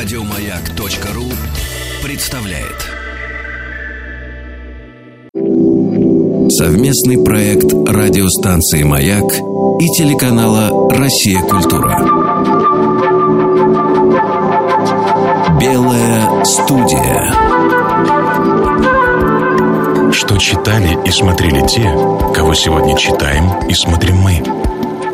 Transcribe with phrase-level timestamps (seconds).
[0.00, 1.24] Радиомаяк.ру
[2.04, 2.86] представляет
[6.52, 11.98] совместный проект радиостанции Маяк и телеканала Россия Культура.
[15.60, 17.32] Белая студия.
[20.12, 21.82] Что читали и смотрели те,
[22.36, 24.57] кого сегодня читаем и смотрим мы.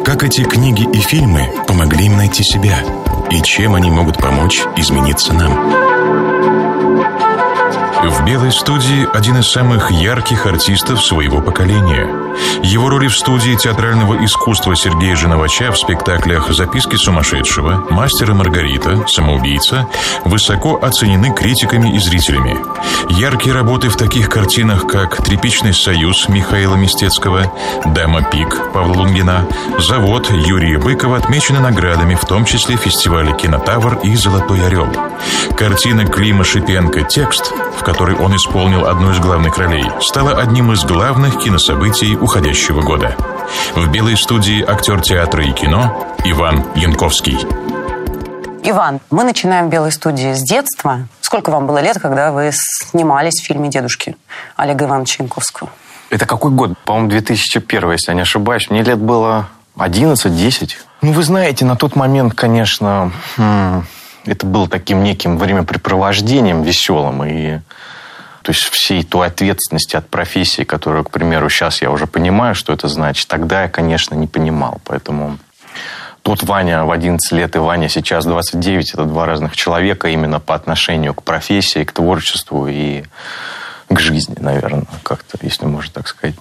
[0.05, 2.79] Как эти книги и фильмы помогли им найти себя–
[3.31, 5.53] и чем они могут помочь измениться нам.
[8.09, 12.24] В «Белой студии» один из самых ярких артистов своего поколения.
[12.63, 19.07] Его роли в студии театрального искусства Сергея Женовача в спектаклях «Записки сумасшедшего», «Мастер и Маргарита»,
[19.07, 19.87] «Самоубийца»
[20.25, 22.57] высоко оценены критиками и зрителями.
[23.11, 27.53] Яркие работы в таких картинах, как «Тряпичный союз» Михаила Мистецкого,
[27.87, 29.46] «Дама Пик» Павла Лунгина,
[29.79, 34.89] «Завод» Юрия Быкова отмечены наградами, в том числе фестиваля «Кинотавр» и «Золотой орел».
[35.57, 40.85] Картина Клима Шипенко «Текст», в которой он исполнил одну из главных ролей, стала одним из
[40.85, 43.14] главных кинособытий уходящего года.
[43.77, 47.39] В белой студии актер театра и кино Иван Янковский.
[48.62, 51.06] Иван, мы начинаем в белой студии с детства.
[51.20, 54.17] Сколько вам было лет, когда вы снимались в фильме «Дедушки»
[54.56, 55.69] Олега Ивановича Янковского?
[56.08, 56.78] Это какой год?
[56.86, 58.70] По-моему, 2001, если я не ошибаюсь.
[58.70, 60.70] Мне лет было 11-10.
[61.02, 67.22] Ну, вы знаете, на тот момент, конечно, это было таким неким времяпрепровождением веселым.
[67.25, 67.58] И
[68.45, 72.75] то есть всей той ответственности от профессии, которую, к примеру, сейчас я уже понимаю, что
[72.75, 74.83] это значит, тогда я, конечно, не понимал.
[74.84, 75.39] Поэтому
[76.20, 80.55] тот Ваня в 11 лет и Ваня сейчас 29– это два разных человека именно по
[80.55, 83.05] отношению к профессии, к творчеству и
[83.89, 86.36] к жизни, наверное, как-то, если можно так сказать.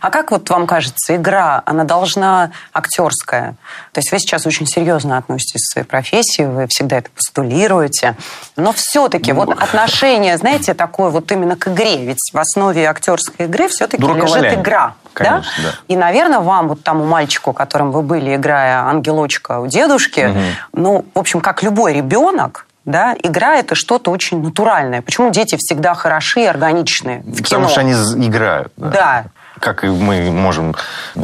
[0.00, 3.56] А как вот вам кажется, игра, она должна актерская?
[3.92, 8.16] То есть вы сейчас очень серьезно относитесь к своей профессии, вы всегда это постулируете,
[8.56, 13.68] но все-таки вот отношение, знаете, такое вот именно к игре, ведь в основе актерской игры
[13.68, 14.94] все-таки лежит игра.
[15.14, 15.70] Конечно, да?
[15.70, 15.78] да.
[15.88, 20.38] И, наверное, вам, вот тому мальчику, которым вы были, играя ангелочка у дедушки, угу.
[20.74, 25.02] ну, в общем, как любой ребенок, да, игра это что-то очень натуральное.
[25.02, 27.68] Почему дети всегда хороши и органичные в Потому кино?
[27.68, 27.92] что они
[28.26, 28.72] играют.
[28.76, 28.90] Да.
[28.90, 29.24] да
[29.60, 30.74] как и мы можем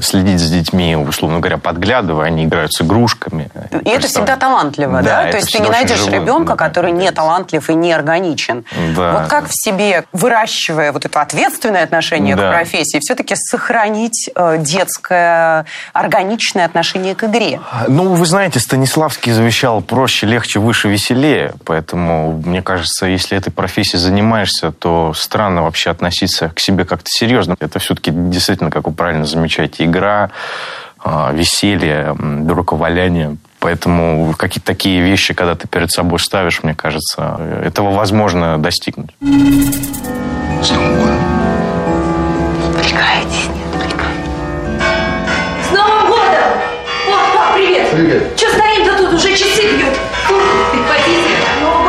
[0.01, 3.51] следить за детьми, условно говоря, подглядывая, они играют с игрушками.
[3.85, 5.25] И это всегда талантливо, да?
[5.25, 5.31] да?
[5.31, 8.65] То есть ты не найдешь живой, ребенка, да, который не талантлив и не органичен.
[8.97, 9.13] Да.
[9.13, 12.51] Вот как в себе, выращивая вот это ответственное отношение да.
[12.51, 17.61] к профессии, все-таки сохранить э, детское органичное отношение к игре?
[17.89, 21.55] Ну, вы знаете, Станиславский завещал проще, легче, выше, веселее.
[21.65, 27.57] Поэтому, мне кажется, если этой профессией занимаешься, то странно вообще относиться к себе как-то серьезно.
[27.61, 30.31] Это все-таки действительно, как вы правильно замечаете, игра,
[31.03, 33.37] а, веселье, дураковаляние.
[33.59, 39.11] Поэтому какие-то такие вещи, когда ты перед собой ставишь, мне кажется, этого возможно достигнуть.
[39.21, 41.19] С Новым годом!
[42.79, 43.49] Отвлекаетесь,
[45.67, 46.45] С Новым годом!
[47.09, 47.91] О, пап, привет!
[47.91, 48.37] Привет!
[48.37, 49.15] Че стоим-то тут?
[49.15, 49.95] Уже часы бьют.
[50.73, 51.37] Прихватите.
[51.63, 51.84] Новый год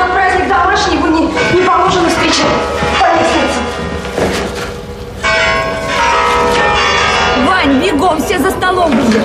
[8.66, 9.22] столом уже.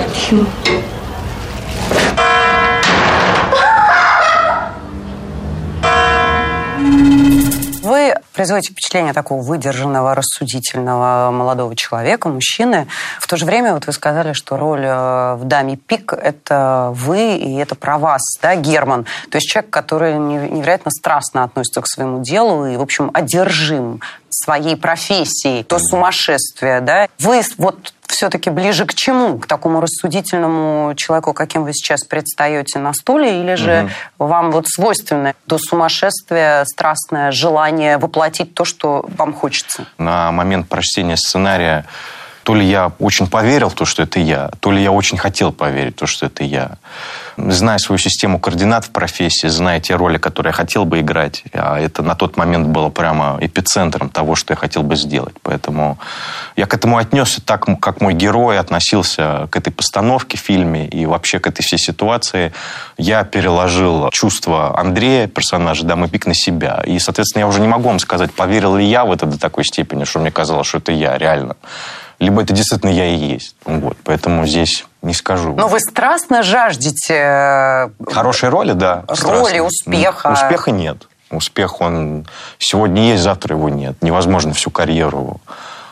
[7.81, 12.87] Вы производите впечатление такого выдержанного, рассудительного молодого человека, мужчины.
[13.19, 17.35] В то же время вот вы сказали, что роль э, в «Даме Пик»— это вы,
[17.35, 19.05] и это про вас, да, Герман?
[19.29, 24.77] То есть человек, который невероятно страстно относится к своему делу и, в общем, одержим своей
[24.77, 27.07] профессией, то сумасшествие, да?
[27.19, 29.37] Вы вот все-таки ближе к чему?
[29.39, 34.25] К такому рассудительному человеку, каким вы сейчас предстаете на стуле, или же угу.
[34.27, 39.85] вам вот свойственно до сумасшествия страстное желание воплотить то, что вам хочется?
[39.97, 41.85] На момент прочтения сценария
[42.43, 45.51] то ли я очень поверил в то, что это я, то ли я очень хотел
[45.51, 46.77] поверить в то, что это я.
[47.37, 51.79] Зная свою систему координат в профессии, зная те роли, которые я хотел бы играть, а
[51.79, 55.35] это на тот момент было прямо эпицентром того, что я хотел бы сделать.
[55.41, 55.97] Поэтому
[56.55, 61.05] я к этому отнесся так, как мой герой относился к этой постановке в фильме и
[61.05, 62.53] вообще к этой всей ситуации.
[62.97, 66.83] Я переложил чувство Андрея, персонажа Дамы Пик, на себя.
[66.85, 69.63] И, соответственно, я уже не могу вам сказать, поверил ли я в это до такой
[69.63, 71.55] степени, что мне казалось, что это я реально
[72.21, 73.55] либо это действительно я и есть.
[73.65, 75.55] Вот, поэтому здесь не скажу.
[75.55, 77.15] Но вы страстно жаждете...
[77.15, 79.03] Э, Хорошей роли, да.
[79.07, 79.63] Роли, страстно.
[79.63, 80.31] успеха.
[80.31, 81.07] Успеха нет.
[81.31, 82.27] Успех, он
[82.59, 83.95] сегодня есть, завтра его нет.
[84.01, 85.41] Невозможно всю карьеру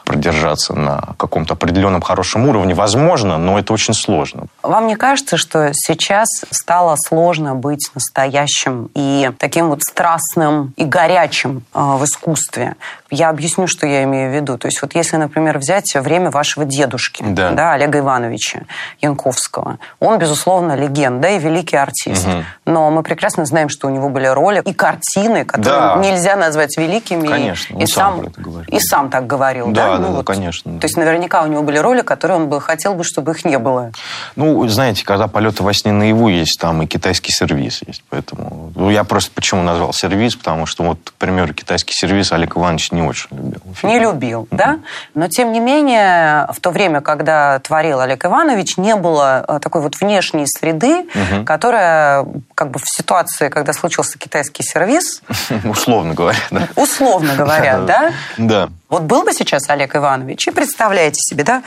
[0.09, 4.45] продержаться на каком-то определенном хорошем уровне возможно, но это очень сложно.
[4.63, 11.63] Вам не кажется, что сейчас стало сложно быть настоящим и таким вот страстным и горячим
[11.75, 12.75] э, в искусстве?
[13.11, 14.57] Я объясню, что я имею в виду.
[14.57, 17.51] То есть вот если, например, взять время вашего дедушки, да.
[17.51, 18.61] Да, Олега Ивановича
[19.01, 22.27] Янковского, он, безусловно, легенда и великий артист.
[22.27, 22.43] Угу.
[22.65, 25.95] Но мы прекрасно знаем, что у него были роли и картины, которые да.
[25.97, 27.27] нельзя назвать великими.
[27.27, 28.25] Конечно, и, и сам,
[28.67, 29.67] и сам так говорил.
[29.71, 30.79] Да, да, да, ну, да вот, конечно.
[30.79, 33.57] То есть наверняка у него были роли, которые он бы хотел бы, чтобы их не
[33.57, 33.91] было.
[34.35, 38.03] Ну, знаете, когда полеты во сне наяву есть, там и китайский сервис есть.
[38.09, 42.57] Поэтому ну, я просто почему назвал сервис, потому что вот, к примеру, китайский сервис Олег
[42.57, 43.61] Иванович не очень любил.
[43.83, 44.57] Не любил, mm-hmm.
[44.57, 44.79] да?
[45.15, 49.81] Но, тем не менее, в то время, когда творил Олег Иванович, не было э, такой
[49.81, 51.43] вот внешней среды, mm-hmm.
[51.45, 52.25] которая
[52.55, 55.21] как бы в ситуации, когда случился китайский сервис...
[55.63, 56.67] Условно говоря, да.
[56.75, 58.11] Условно говоря, да?
[58.37, 58.69] Да.
[58.89, 61.61] Вот был бы сейчас Олег Иванович, и представляете себе, да?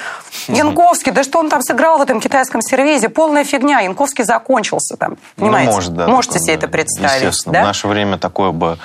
[0.48, 3.08] Янковский, да что он там сыграл в этом китайском сервизе?
[3.08, 3.78] Полная фигня.
[3.80, 5.16] Янковский закончился там.
[5.36, 5.70] Ну, понимаете?
[5.70, 6.08] Ну, может, да.
[6.08, 7.22] Можете себе это представить.
[7.22, 7.52] Естественно.
[7.52, 7.62] Да?
[7.62, 8.76] В наше время такое бы,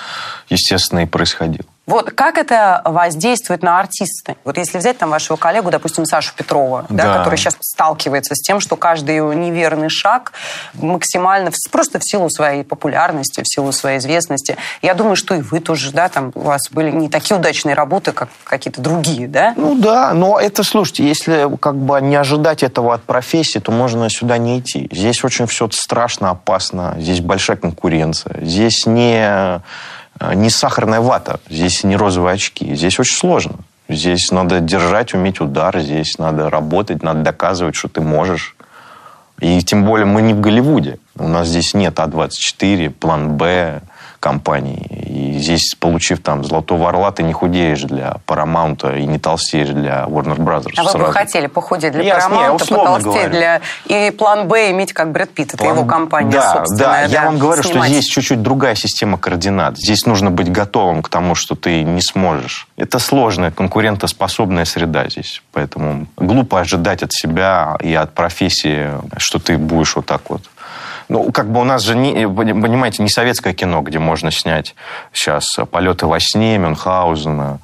[0.49, 1.65] естественно, и происходило.
[1.87, 4.35] Вот как это воздействует на артиста?
[4.43, 7.05] Вот если взять там вашего коллегу, допустим, Сашу Петрова, да.
[7.05, 10.33] Да, который сейчас сталкивается с тем, что каждый его неверный шаг
[10.73, 14.57] максимально, просто в силу своей популярности, в силу своей известности.
[14.81, 18.11] Я думаю, что и вы тоже, да, там у вас были не такие удачные работы,
[18.11, 19.53] как какие-то другие, да?
[19.55, 24.09] Ну да, но это, слушайте, если как бы не ожидать этого от профессии, то можно
[24.09, 24.89] сюда не идти.
[24.91, 29.61] Здесь очень все страшно, опасно, здесь большая конкуренция, здесь не
[30.33, 32.75] не сахарная вата, здесь не розовые очки.
[32.75, 33.55] Здесь очень сложно.
[33.89, 38.55] Здесь надо держать, уметь удар, здесь надо работать, надо доказывать, что ты можешь.
[39.39, 40.99] И тем более мы не в Голливуде.
[41.15, 43.81] У нас здесь нет А24, план Б,
[44.27, 44.85] компаний.
[45.07, 50.03] И здесь, получив там «Золотого орла», ты не худеешь для Paramount и не толстеешь для
[50.03, 50.73] Warner Brothers.
[50.75, 50.97] А сразу.
[50.97, 53.61] вы бы хотели похудеть для я, Paramount, не, потолстеть для...
[53.85, 55.77] И план «Б» иметь как Брэд Питт, это план...
[55.77, 57.07] его компания да, собственная.
[57.07, 57.85] Да, я вам говорю, снимать.
[57.85, 59.77] что здесь чуть-чуть другая система координат.
[59.77, 62.67] Здесь нужно быть готовым к тому, что ты не сможешь.
[62.75, 65.41] Это сложная, конкурентоспособная среда здесь.
[65.53, 70.41] Поэтому глупо ожидать от себя и от профессии, что ты будешь вот так вот
[71.09, 74.75] ну, как бы у нас же, не, понимаете, не советское кино, где можно снять
[75.13, 77.59] сейчас «Полеты во сне» Мюнхгаузена,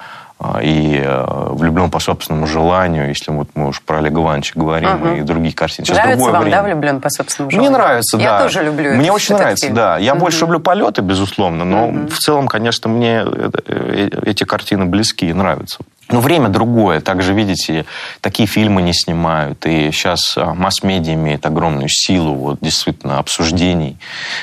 [0.62, 5.08] и э, «Влюблен по собственному желанию», если вот мы уж про Олега Ивановича говорим, угу.
[5.16, 5.86] и другие картины.
[5.86, 6.58] Сейчас нравится вам, время.
[6.58, 7.72] да, «Влюблен по собственному желанию»?
[7.72, 8.24] Мне нравится, да.
[8.24, 9.76] Я тоже люблю Мне этот, очень нравится, фильм.
[9.76, 9.98] да.
[9.98, 10.22] Я угу.
[10.22, 12.08] больше люблю «Полеты», безусловно, но угу.
[12.08, 15.80] в целом, конечно, мне э, эти картины близки и нравятся.
[16.10, 17.02] Но время другое.
[17.02, 17.86] Также, видите,
[18.22, 19.66] такие фильмы не снимают.
[19.66, 23.98] И сейчас а, масс-медиа имеет огромную силу, вот, действительно, обсуждений.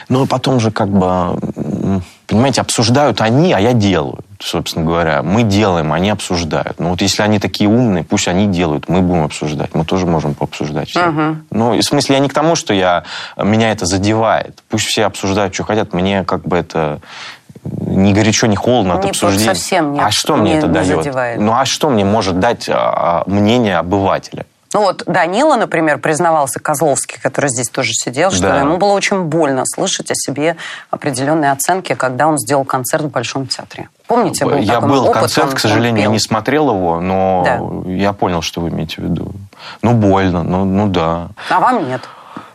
[0.08, 1.38] Но потом же, как бы,
[2.31, 4.21] понимаете, обсуждают они, а я делаю.
[4.38, 6.79] Собственно говоря, мы делаем, они обсуждают.
[6.79, 9.75] Но вот если они такие умные, пусть они делают, мы будем обсуждать.
[9.75, 10.88] Мы тоже можем пообсуждать.
[10.88, 11.00] Все.
[11.00, 11.37] Uh-huh.
[11.50, 13.05] Ну, в смысле, я не к тому, что я,
[13.37, 14.62] меня это задевает.
[14.69, 15.93] Пусть все обсуждают, что хотят.
[15.93, 17.00] Мне как бы это
[17.65, 19.55] ни горячо, ни холодно от обсуждения.
[19.55, 20.99] Совсем не, а что мне это не дает?
[20.99, 21.41] Задевает.
[21.41, 24.47] Ну а что мне может дать а, мнение обывателя?
[24.73, 28.61] Ну вот Данила, например, признавался Козловский, который здесь тоже сидел, что да.
[28.61, 30.57] ему было очень больно слышать о себе
[30.91, 33.89] определенные оценки, когда он сделал концерт в Большом театре.
[34.07, 37.91] Помните, был Я был опыт, концерт, он, к сожалению, не смотрел его, но да.
[37.91, 39.33] я понял, что вы имеете в виду.
[39.83, 41.29] Ну, больно, ну, ну да.
[41.49, 42.03] А вам нет?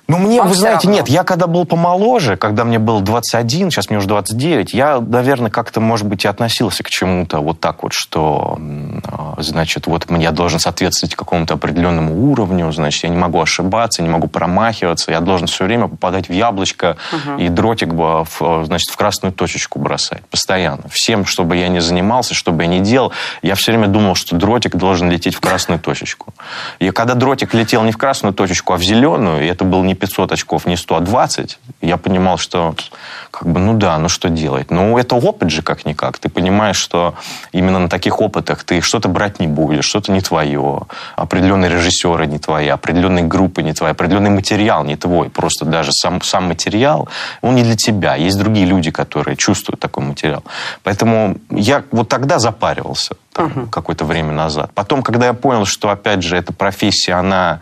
[0.07, 0.99] Ну, мне, Вам вы знаете, равно.
[0.99, 5.49] нет, я когда был помоложе, когда мне было 21, сейчас мне уже 29, я, наверное,
[5.49, 8.59] как-то, может быть, и относился к чему-то вот так вот, что,
[9.03, 14.09] а, значит, вот я должен соответствовать какому-то определенному уровню, значит, я не могу ошибаться, не
[14.09, 17.39] могу промахиваться, я должен все время попадать в яблочко угу.
[17.39, 20.83] и дротик, в, значит, в красную точечку бросать, постоянно.
[20.91, 24.35] Всем, чтобы я не занимался, что бы я ни делал, я все время думал, что
[24.35, 26.35] дротик должен лететь в красную точечку.
[26.77, 29.94] И когда дротик летел не в красную точечку, а в зеленую, и это был не
[29.95, 32.75] 500 очков, не 120, я понимал, что
[33.31, 34.71] как бы, ну да, ну что делать?
[34.71, 36.17] Ну это опыт же как-никак.
[36.19, 37.15] Ты понимаешь, что
[37.51, 40.83] именно на таких опытах ты что-то брать не будешь, что-то не твое,
[41.15, 45.29] определенные режиссеры не твои, определенные группы не твои, определенный материал не твой.
[45.29, 47.09] Просто даже сам, сам материал,
[47.41, 48.15] он не для тебя.
[48.15, 50.43] Есть другие люди, которые чувствуют такой материал.
[50.83, 53.69] Поэтому я вот тогда запаривался там, uh-huh.
[53.69, 54.71] какое-то время назад.
[54.73, 57.59] Потом, когда я понял, что, опять же, эта профессия, она,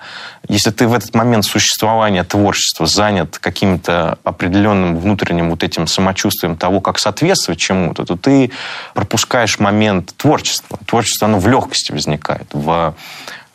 [0.50, 6.82] если ты в этот момент существования творчества занят каким-то определенным внутренним вот этим самочувствием того,
[6.82, 8.52] как соответствовать чему-то, то ты
[8.94, 10.78] пропускаешь момент творчества.
[10.86, 12.94] Творчество, оно в легкости возникает, в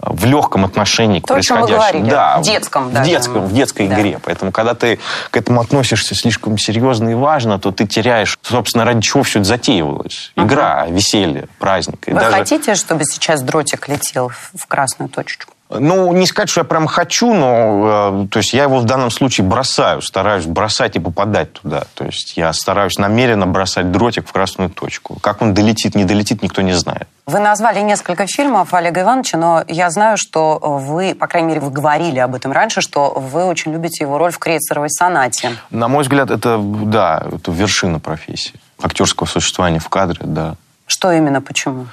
[0.01, 1.77] в легком отношении к То, происходящему.
[1.77, 3.11] говорили, да, в детском в даже.
[3.11, 3.97] детском, в детской Да.
[3.99, 4.21] игре.
[4.25, 5.01] Поэтому, когда ты
[5.33, 9.49] к этому относишься слишком серьезно и важно, то ты теряешь, собственно, ради чего все это
[9.49, 10.31] затеивалось.
[10.37, 11.99] Игра, веселье, праздник.
[12.07, 15.55] Вы даже- хотите, чтобы сейчас дротик летел в- в красную точечку?
[15.71, 19.11] Ну, не сказать, что я прям хочу, но э, то есть я его в данном
[19.11, 21.85] случае бросаю, стараюсь бросать и попадать туда.
[21.95, 25.19] То есть я стараюсь намеренно бросать дротик в красную точку.
[25.21, 27.07] Как он долетит, не долетит, никто не знает.
[27.27, 31.71] Вы назвали несколько фильмов Олега Ивановича, но я знаю, что вы, по крайней мере, вы
[31.71, 35.51] говорили об этом раньше, что вы очень любите его роль в Крейцеровой сонате.
[35.69, 38.55] На мой взгляд, это, да, это вершина профессии.
[38.81, 40.55] Актерского существования в кадре, да.
[40.87, 41.89] Что именно, почему?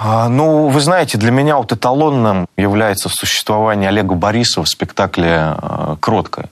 [0.00, 6.48] Ну, вы знаете, для меня вот эталонным является существование Олега Борисова в спектакле э, «Кроткая».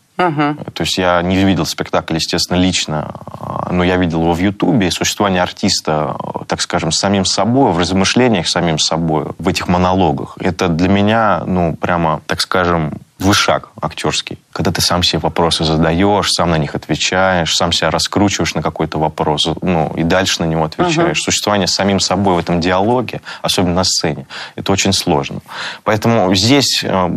[0.75, 4.89] То есть я не видел спектакль, естественно, лично, а, но я видел его в Ютубе.
[4.89, 9.49] И существование артиста, э, так скажем, с самим собой, в размышлениях с самим собой, в
[9.49, 14.39] этих монологах, это для меня, ну, прямо, так скажем, вышаг актерский.
[14.53, 18.99] Когда ты сам себе вопросы задаешь, сам на них отвечаешь, сам себя раскручиваешь на какой-то
[18.99, 21.21] вопрос, ну, и дальше на него отвечаешь.
[21.21, 25.41] Существование с самим собой в этом диалоге, особенно на сцене, это очень сложно.
[25.85, 27.17] Поэтому здесь э,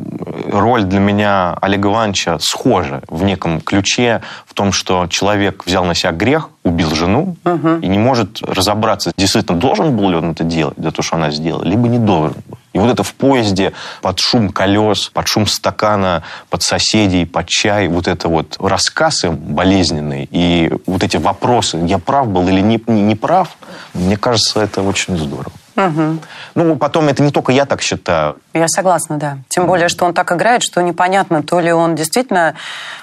[0.51, 5.95] роль для меня Олега Ивановича схожа в неком ключе, в том, что человек взял на
[5.95, 7.35] себя грех, убил жену
[7.81, 11.31] и не может разобраться, действительно должен был ли он это делать, за то, что она
[11.31, 12.57] сделала, либо не должен был.
[12.73, 17.87] И вот это в поезде под шум колес, под шум стакана, под соседей, под чай,
[17.87, 22.81] вот это вот рассказ им болезненный и вот эти вопросы, я прав был или не,
[22.87, 23.49] не, прав,
[23.93, 25.51] мне кажется, это очень здорово.
[25.75, 28.37] Ну, потом это не только я так считаю.
[28.53, 29.37] Я согласна, да.
[29.49, 32.55] Тем более, что он так играет, что непонятно, то ли он действительно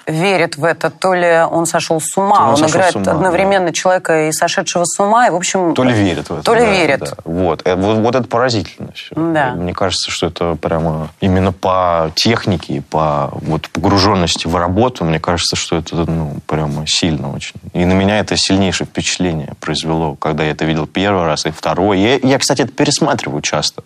[0.07, 2.37] верит в это, то ли он сошел с ума.
[2.37, 5.75] То он он играет ума, одновременно человека и сошедшего с ума, и, в общем...
[5.75, 6.43] То ли верит в это.
[6.43, 7.01] То ли да, верит.
[7.01, 7.17] да.
[7.25, 7.63] Вот.
[7.65, 7.99] Э, вот.
[7.99, 9.15] Вот это поразительно все.
[9.15, 9.53] Да.
[9.55, 15.57] Мне кажется, что это прямо именно по технике, по вот, погруженности в работу, мне кажется,
[15.57, 17.57] что это ну, прямо сильно очень.
[17.73, 22.01] И на меня это сильнейшее впечатление произвело, когда я это видел первый раз и второй.
[22.01, 23.83] Я, я, кстати, это пересматриваю часто.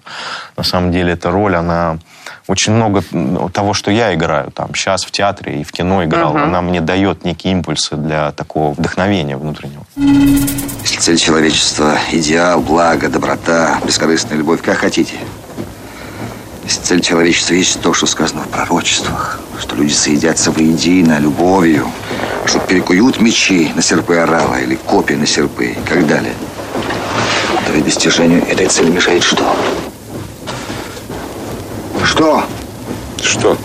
[0.57, 1.99] На самом деле эта роль, она
[2.47, 3.03] очень много
[3.53, 7.25] того, что я играю там сейчас в театре и в кино играл, она мне дает
[7.25, 9.85] некие импульсы для такого вдохновения внутреннего.
[10.83, 15.15] Если цель человечества– идеал, благо, доброта, бескорыстная любовь, как хотите.
[16.65, 21.87] Если цель человечества есть то, что сказано в пророчествах, что люди соедятся воедино любовью,
[22.47, 26.33] что перекуют мечи на серпы орала или копии на серпы и так далее,
[27.67, 29.57] то и достижению этой цели мешает что?
[32.05, 32.45] Что?
[33.23, 33.57] Что?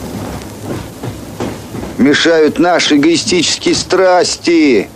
[1.98, 4.89] Мешают наши эгоистические страсти.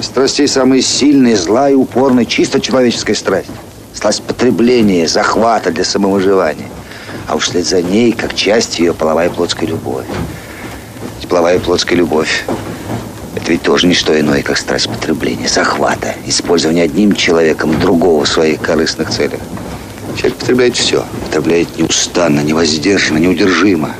[0.00, 3.50] Страстей самые сильные, злая и упорная, чисто человеческая страсть.
[3.94, 6.68] Страсть потребления, захвата для самовыживания.
[7.26, 10.06] А уж вслед за ней, как часть ее, половая и плотская любовь.
[11.18, 12.44] Ведь половая и плотская любовь–
[13.48, 18.60] ведь тоже не что иное, как страсть потребления, захвата, использования одним человеком другого в своих
[18.60, 19.40] корыстных целях.
[20.16, 21.04] Человек потребляет все.
[21.26, 23.94] Потребляет неустанно, невоздержанно, неудержимо.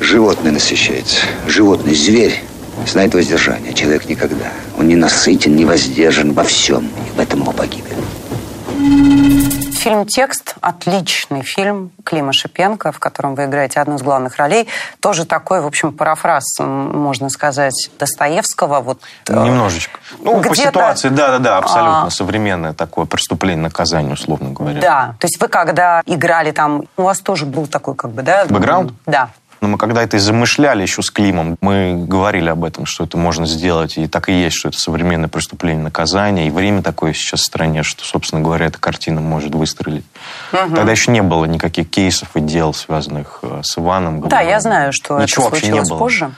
[0.00, 1.20] Животное насыщается.
[1.46, 2.42] Животное, зверь,
[2.86, 3.74] знает воздержание.
[3.74, 4.52] Человек никогда.
[4.78, 6.86] Он не насытен, не воздержан во всем.
[6.86, 7.96] И в этом его погибель.
[9.82, 14.68] Фильм «Текст»– отличный фильм Клима Шипенко, в котором вы играете одну из главных ролей.
[15.00, 18.78] Тоже такой, в общем, парафраз, можно сказать, Достоевского.
[18.78, 19.98] Вот, э, Немножечко.
[20.20, 22.10] Ну, по ситуации, да-да-да, абсолютно А.
[22.10, 24.80] современное такое преступление, наказание, условно говоря.
[24.80, 28.44] Да, то есть вы когда играли там, у вас тоже был такой как бы, да?
[28.44, 28.92] Бэкграунд?
[29.06, 29.30] Да.
[29.62, 33.16] Но мы когда это и замышляли еще с Климом, мы говорили об этом, что это
[33.16, 37.42] можно сделать, и так и есть, что это современное преступление наказание, и время такое сейчас
[37.42, 40.04] в стране, что, собственно говоря, эта картина может выстрелить.
[40.50, 44.28] Тогда еще не было никаких кейсов и дел, связанных э, с Иваном.
[44.28, 45.98] Да, я знаю, что Ничего это случилось не было.
[45.98, 46.32] позже.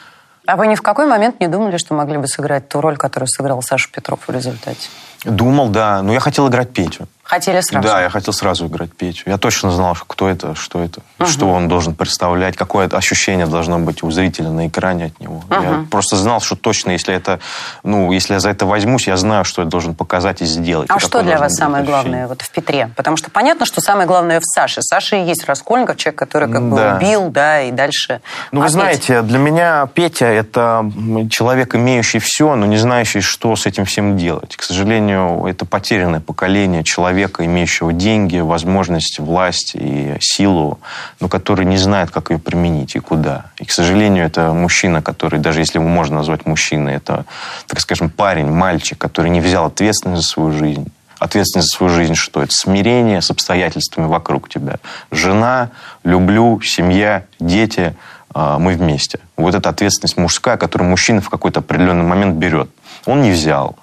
[0.47, 3.28] А вы ни в какой момент не думали, что могли бы сыграть ту роль, которую
[3.28, 4.90] сыграл Саша Петров в результате?
[5.25, 7.09] Думал, да, но я хотел играть Петю.
[7.25, 7.88] Хотели сразу?
[7.88, 9.23] Да, я хотел сразу играть Петю.
[9.31, 14.02] Я точно знал, кто это, что это, что он должен представлять, какое ощущение должно быть
[14.02, 15.43] у зрителя на экране от него.
[15.50, 17.40] Я просто знал, что точно, если это,
[17.83, 20.88] ну, если я за это возьмусь, я знаю, что я должен показать и сделать.
[20.90, 22.02] А И что для вас самое ощущение.
[22.04, 22.90] главное вот в Петре?
[22.97, 24.83] Потому что понятно, что самое главное в Саше.
[24.83, 26.97] Саша и есть Раскольников, человек, который как бы Да.
[26.97, 28.21] убил, да, и дальше...
[28.52, 28.73] Ну, вы опять.
[28.73, 30.85] знаете, для меня Петя– это
[31.31, 34.57] человек, имеющий все, но не знающий, что с этим всем делать.
[34.57, 36.83] К сожалению, это потерянное поколение
[37.14, 40.80] человека, имеющего деньги, возможность, власть и силу,
[41.21, 43.47] но который не знает, как ее применить и куда.
[43.59, 47.25] И, к сожалению, это мужчина, который, даже если его можно назвать мужчиной, это,
[47.68, 50.90] так скажем, парень, мальчик, который не взял ответственность за свою жизнь,
[51.21, 52.42] Ответственность за свою жизнь что?
[52.42, 54.78] Это смирение с обстоятельствами вокруг тебя.
[55.12, 55.71] Жена,
[56.02, 57.94] люблю, семья, дети,
[58.35, 59.21] а, мы вместе.
[59.37, 62.68] Вот эта ответственность мужская, которую мужчина в какой-то определенный момент берет.
[63.06, 63.76] Он не взял.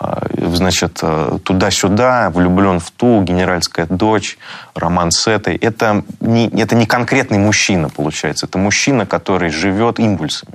[0.00, 4.38] А, значит, э, туда-сюда, влюблен в ту, генеральская дочь,
[4.74, 5.56] роман с этой.
[5.56, 8.46] Это не, это не конкретный мужчина, получается.
[8.46, 10.54] Это мужчина, который живет импульсами.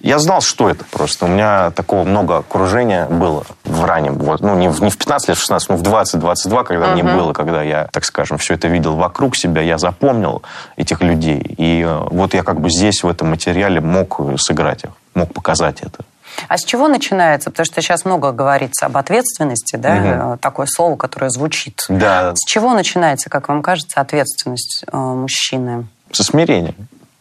[0.00, 1.26] Я знал, что это просто.
[1.26, 5.28] У меня такого много окружения было в раннем, вот, ну, не в, не в 15
[5.28, 6.92] лет, в 16, но в 20-22, когда uh-huh.
[6.94, 10.42] мне было, когда я, так скажем, все это видел вокруг себя, я запомнил
[10.76, 11.38] этих людей.
[11.38, 15.82] И э, вот я как бы здесь, в этом материале, мог сыграть их, мог показать
[15.82, 16.04] это.
[16.48, 17.50] А с чего начинается?
[17.50, 20.38] Потому что сейчас много говорится об ответственности, да, угу.
[20.38, 21.80] такое слово, которое звучит.
[21.88, 22.34] Да.
[22.34, 25.86] С чего начинается, как вам кажется, ответственность э, мужчины?
[26.12, 26.74] Со смирения.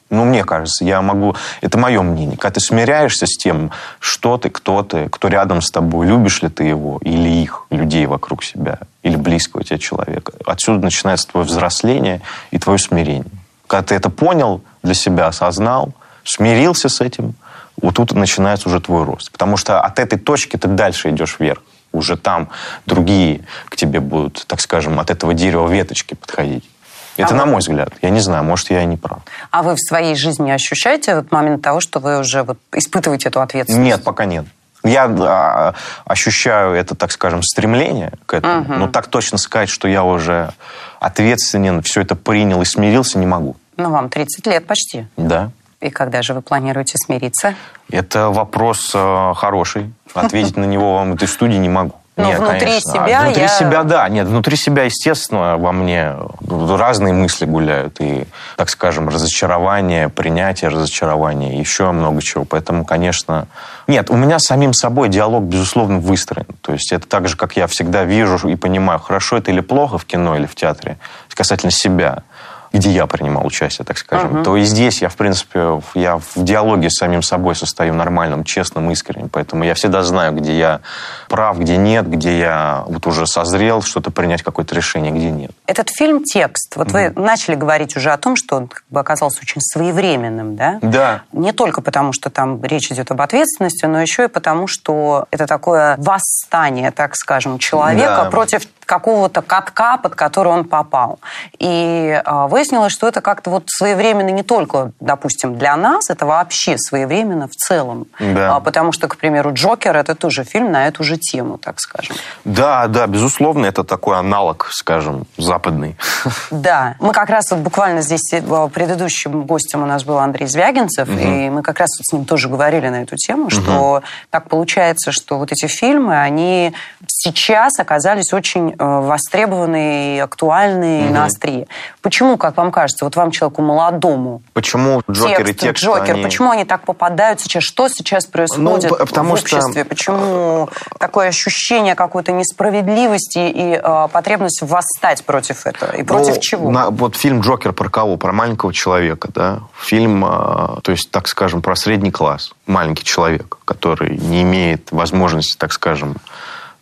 [0.10, 1.36] Ну, мне кажется, я могу...
[1.62, 2.36] Это мое мнение.
[2.36, 6.50] Когда ты смиряешься с тем, что ты, кто ты, кто рядом с тобой, любишь ли
[6.50, 10.34] ты его или их, людей вокруг себя, или близкого тебе человека.
[10.46, 13.26] Отсюда начинается твое взросление и твое смирение.
[13.68, 17.36] Когда ты это понял для себя, осознал, смирился с этим–
[17.82, 19.32] вот тут начинается уже твой рост.
[19.32, 21.62] Потому что от этой точки ты дальше идешь вверх.
[21.92, 22.50] Уже там
[22.86, 26.70] другие к тебе будут, так скажем, от этого дерева веточки подходить.
[27.18, 27.90] Это а на мой взгляд.
[28.02, 29.20] Я не знаю, может, я и не прав.
[29.52, 33.42] А вы в своей жизни ощущаете этот момент того, что вы уже вот испытываете эту
[33.42, 33.86] ответственность?
[33.86, 34.46] Нет, пока нет.
[34.84, 35.74] Я а,
[36.06, 38.74] ощущаю это, так скажем, стремление к этому, угу.
[38.74, 40.54] но так точно сказать, что я уже
[41.02, 43.58] ответственен, все это принял и смирился, не могу.
[43.76, 45.06] Ну, вам 30 лет почти.
[45.18, 45.52] Да.
[45.82, 47.56] И когда же вы планируете смириться?
[47.90, 49.94] Это вопрос э, хороший.
[50.14, 51.96] Ответить на него вам в этой студии не могу.
[52.20, 52.92] Но Нет, внутри конечно.
[52.92, 53.48] себя а Внутри я...
[53.48, 54.10] себя, да.
[54.10, 58.02] Нет, внутри себя, естественно, во мне разные мысли гуляют.
[58.02, 58.26] И,
[58.58, 62.44] так скажем, разочарование, принятие разочарования, еще много чего.
[62.44, 63.48] Поэтому, конечно...
[63.88, 66.48] Нет, у меня с самим собой диалог, безусловно, выстроен.
[66.62, 69.98] То есть это так же, как я всегда вижу и понимаю, хорошо это или плохо
[69.98, 70.98] в кино или в театре,
[71.40, 72.24] касательно себя
[72.72, 74.44] где я принимал участие, так скажем, uh-huh.
[74.44, 78.92] то и здесь я, в принципе, я в диалоге с самим собой состою нормальным, честным,
[78.92, 79.30] искренним.
[79.30, 80.82] Поэтому я всегда знаю, где я
[81.28, 85.52] прав, где нет, где я вот уже созрел что-то принять, какое-то решение, где нет.
[85.66, 86.76] Этот фильм «Текст».
[86.76, 87.14] Вот uh-huh.
[87.14, 90.80] вы начали говорить уже о том, что он как бы оказался очень своевременным, да?
[90.82, 91.22] Да.
[91.32, 95.48] Не только потому, что там речь идет об ответственности, но еще и потому, что это
[95.48, 98.30] такое восстание, так скажем, человека да.
[98.30, 101.20] против какого-то катка, под который он попал.
[101.60, 106.76] И а, выяснилось, что это как-то вот своевременно не только, допустим, для нас, это вообще
[106.80, 108.08] своевременно в целом.
[108.20, 108.56] Да.
[108.56, 112.16] А, потому что, к примеру, «Джокер»— это тоже фильм на эту же тему, так скажем.
[112.46, 115.96] Да, да, безусловно, это такой аналог, скажем, западный.
[116.52, 116.96] Да.
[117.00, 121.18] Мы как раз вот буквально здесь э, предыдущим гостем у нас был Андрей Звягинцев, угу.
[121.18, 124.04] и мы как раз вот с ним тоже говорили на эту тему, что угу.
[124.32, 126.74] так получается, что вот эти фильмы, они
[127.08, 131.14] сейчас оказались очень Э, востребованные, актуальные угу.
[131.14, 131.68] на острие.
[132.02, 136.24] Почему, как вам кажется, вот вам, человеку молодому, почему Джокер текст, и текст, Джокер, они...
[136.24, 137.64] почему они так попадают сейчас?
[137.64, 139.82] Что сейчас происходит ну, потому в обществе?
[139.82, 139.90] Что...
[139.90, 145.92] Почему такое ощущение какой-то несправедливости и э, потребность восстать против этого?
[145.98, 146.72] И против ну, чего?
[146.72, 148.16] На, вот фильм «Джокер» про кого?
[148.16, 149.60] Про маленького человека, да?
[149.78, 152.54] Фильм, э, то есть, так скажем, про средний класс.
[152.66, 156.16] Маленький человек, который не имеет возможности, так скажем,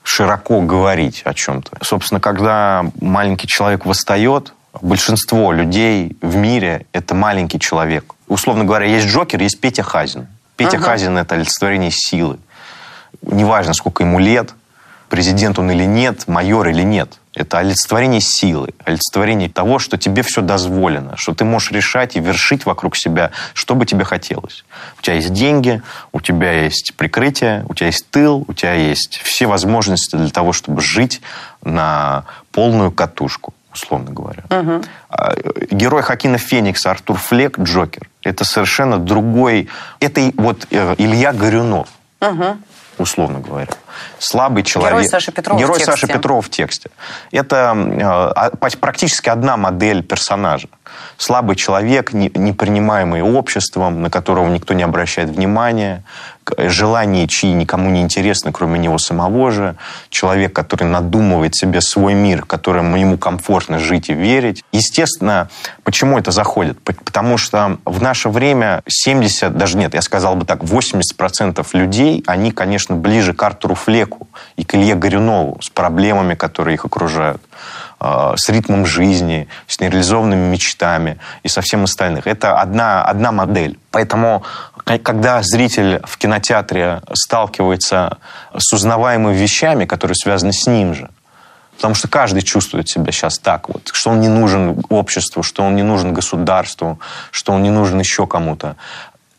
[0.08, 1.78] широко говорить о чем-то.
[1.82, 8.16] Собственно, когда маленький человек восстает, большинство людей в мире– это маленький человек.
[8.28, 10.28] Условно говоря, есть Джокер, есть Петя Хазин.
[10.56, 10.82] Петя uh-huh.
[10.82, 12.40] Хазин– это олицетворение силы.
[13.22, 14.54] Неважно, сколько ему лет,
[15.10, 17.20] президент он или нет, майор или нет.
[17.38, 22.66] Это олицетворение силы, олицетворение того, что тебе все дозволено, что ты можешь решать и вершить
[22.66, 24.66] вокруг себя, что бы тебе хотелось.
[24.98, 29.20] У тебя есть деньги, у тебя есть прикрытие, у тебя есть тыл, у тебя есть
[29.24, 31.22] все возможности для того, чтобы жить
[31.64, 34.44] на полную катушку условно говоря.
[34.50, 34.82] Угу.
[35.70, 39.70] Герой Хакина Феникса Артур Флек, Джокер, это совершенно другой...
[40.00, 41.88] Это вот э, Илья Горюнов.
[42.20, 42.58] Угу
[42.98, 43.68] условно говоря.
[44.20, 44.94] Слабый человек.
[44.94, 45.92] Герой Саши Петрова Герой в тексте.
[45.92, 46.90] Саши Петрова в тексте.
[47.32, 50.70] Это э, практически одна модель персонажа.
[51.18, 56.04] Слабый человек, не, не принимаемый обществом, на которого никто не обращает внимания,
[56.58, 59.76] желания, чьи никому не интересны, кроме него самого же,
[60.10, 64.64] человек, который надумывает себе свой мир, которым ему комфортно жить и верить.
[64.72, 65.50] Естественно,
[65.84, 66.82] почему это заходит?
[66.82, 72.52] Потому что в наше время 70, даже нет, я сказал бы так, 80% людей, они,
[72.52, 77.42] конечно, ближе к Артуру Флеку и к Илье Горюнову с проблемами, которые их окружают.
[78.00, 82.22] Э, с ритмом жизни, с нереализованными мечтами и со всем остальным.
[82.26, 83.80] Это одна, одна модель.
[83.90, 84.44] Поэтому,
[85.02, 88.20] когда зритель в кинотеатре сталкивается
[88.56, 91.10] с узнаваемыми вещами, которые связаны с ним же,
[91.76, 95.76] потому что каждый чувствует себя сейчас так вот, что он не нужен обществу, что он
[95.76, 97.00] не нужен государству,
[97.32, 98.76] что он не нужен еще кому-то,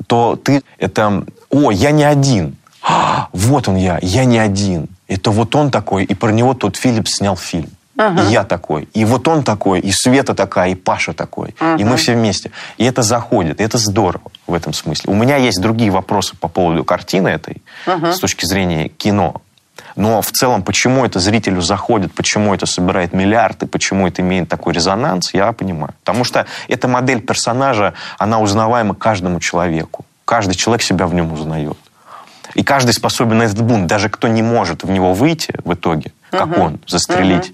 [0.09, 4.88] то ты это, о, я не один, «А, вот он я, я не один.
[5.09, 7.71] Это вот он такой, и про него тот Филипп снял фильм.
[7.98, 11.96] И я такой, и вот он такой, и Света такая, и Паша такой, и мы
[11.96, 12.52] все вместе.
[12.76, 15.12] И это заходит, и это здорово в этом смысле.
[15.12, 19.42] У меня есть другие вопросы по поводу картины этой, с точки зрения кино.
[19.96, 24.72] Но в целом, почему это зрителю заходит, почему это собирает миллиарды, почему это имеет такой
[24.72, 25.92] резонанс, я понимаю.
[26.04, 30.04] Потому что эта модель персонажа, она узнаваема каждому человеку.
[30.24, 31.76] Каждый человек себя в нем узнает.
[32.54, 33.87] И каждый способен на этот бунт.
[33.87, 37.51] Даже кто не может в него выйти в итоге, как он, застрелить?
[37.51, 37.53] Э,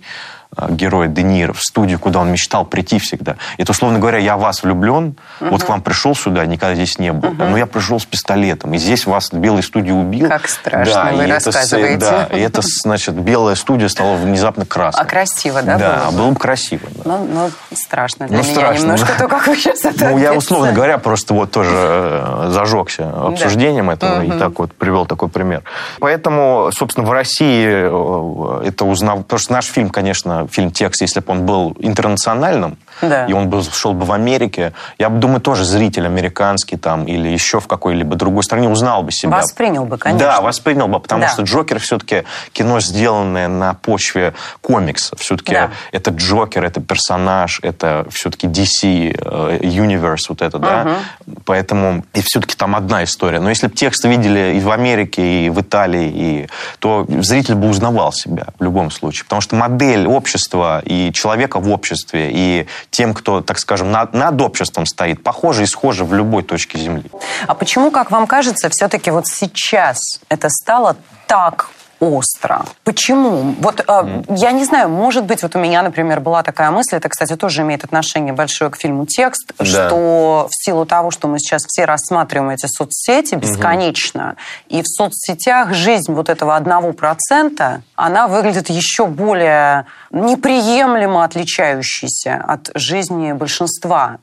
[0.71, 3.37] героя Де Ниро в студию, куда он мечтал прийти всегда.
[3.59, 7.31] Это, условно говоря, я вас влюблен, вот к вам пришел сюда, никогда здесь не был,
[7.33, 10.29] но я пришел с пистолетом, и здесь вас в белой студии убил.
[10.29, 11.97] Как страшно, да, вы и это рассказываете.
[11.99, 15.03] да, и это, значит, белая студия стала внезапно красной.
[15.03, 16.17] А красиво, да, Да, было бы?
[16.19, 16.89] было бы красиво.
[17.05, 17.17] да.
[17.17, 19.25] Ну, ну, страшно для Ну, меня страшно, немножко, да.
[19.25, 23.91] то, как вы сейчас это Ну, я, условно говоря, просто вот тоже э, зажегся обсуждением
[23.91, 25.63] этого и так вот привел такой пример.
[26.01, 29.23] Поэтому, собственно, в России э, это узнал...
[29.23, 33.27] Потому что наш фильм, конечно, фильм «Текст», если бы он был интернациональным, Да.
[33.27, 37.29] и он был, шел бы в Америке, я бы думаю, тоже зритель американский там или
[37.29, 39.39] еще в какой-либо другой стране узнал бы себя.
[39.39, 40.27] Воспринял бы, конечно.
[40.27, 41.29] Да, воспринял бы, потому Да.
[41.29, 45.17] что Джокер все-таки кино, сделанное на почве комикса.
[45.17, 45.71] Все-таки Да.
[45.93, 50.99] это Джокер, это персонаж, это все-таки DC э, Universe, вот это, да.
[51.45, 53.41] Поэтому и все-таки там одна история.
[53.41, 57.69] Но если бы текст видели и в Америке, и в Италии, и, то зритель бы
[57.69, 59.25] узнавал себя в любом случае.
[59.25, 64.41] Потому что модель общества и человека в обществе, и тем, кто, так скажем, над, над
[64.41, 67.11] обществом стоит, похоже и схоже в любой точке Земли.
[67.47, 71.71] А почему, как вам кажется, все-таки вот сейчас это стало так
[72.05, 72.65] остро.
[72.85, 73.55] Почему?
[73.61, 77.09] Вот э, я не знаю, может быть, вот у меня, например, была такая мысль, это,
[77.09, 79.65] кстати, тоже имеет отношение большое к фильму «Текст», Да.
[79.65, 84.37] что в силу того, что мы сейчас все рассматриваем эти соцсети бесконечно,
[84.69, 92.71] и в соцсетях жизнь вот этого одного процента, она выглядит еще более неприемлемо отличающейся от
[92.75, 94.19] жизни большинства.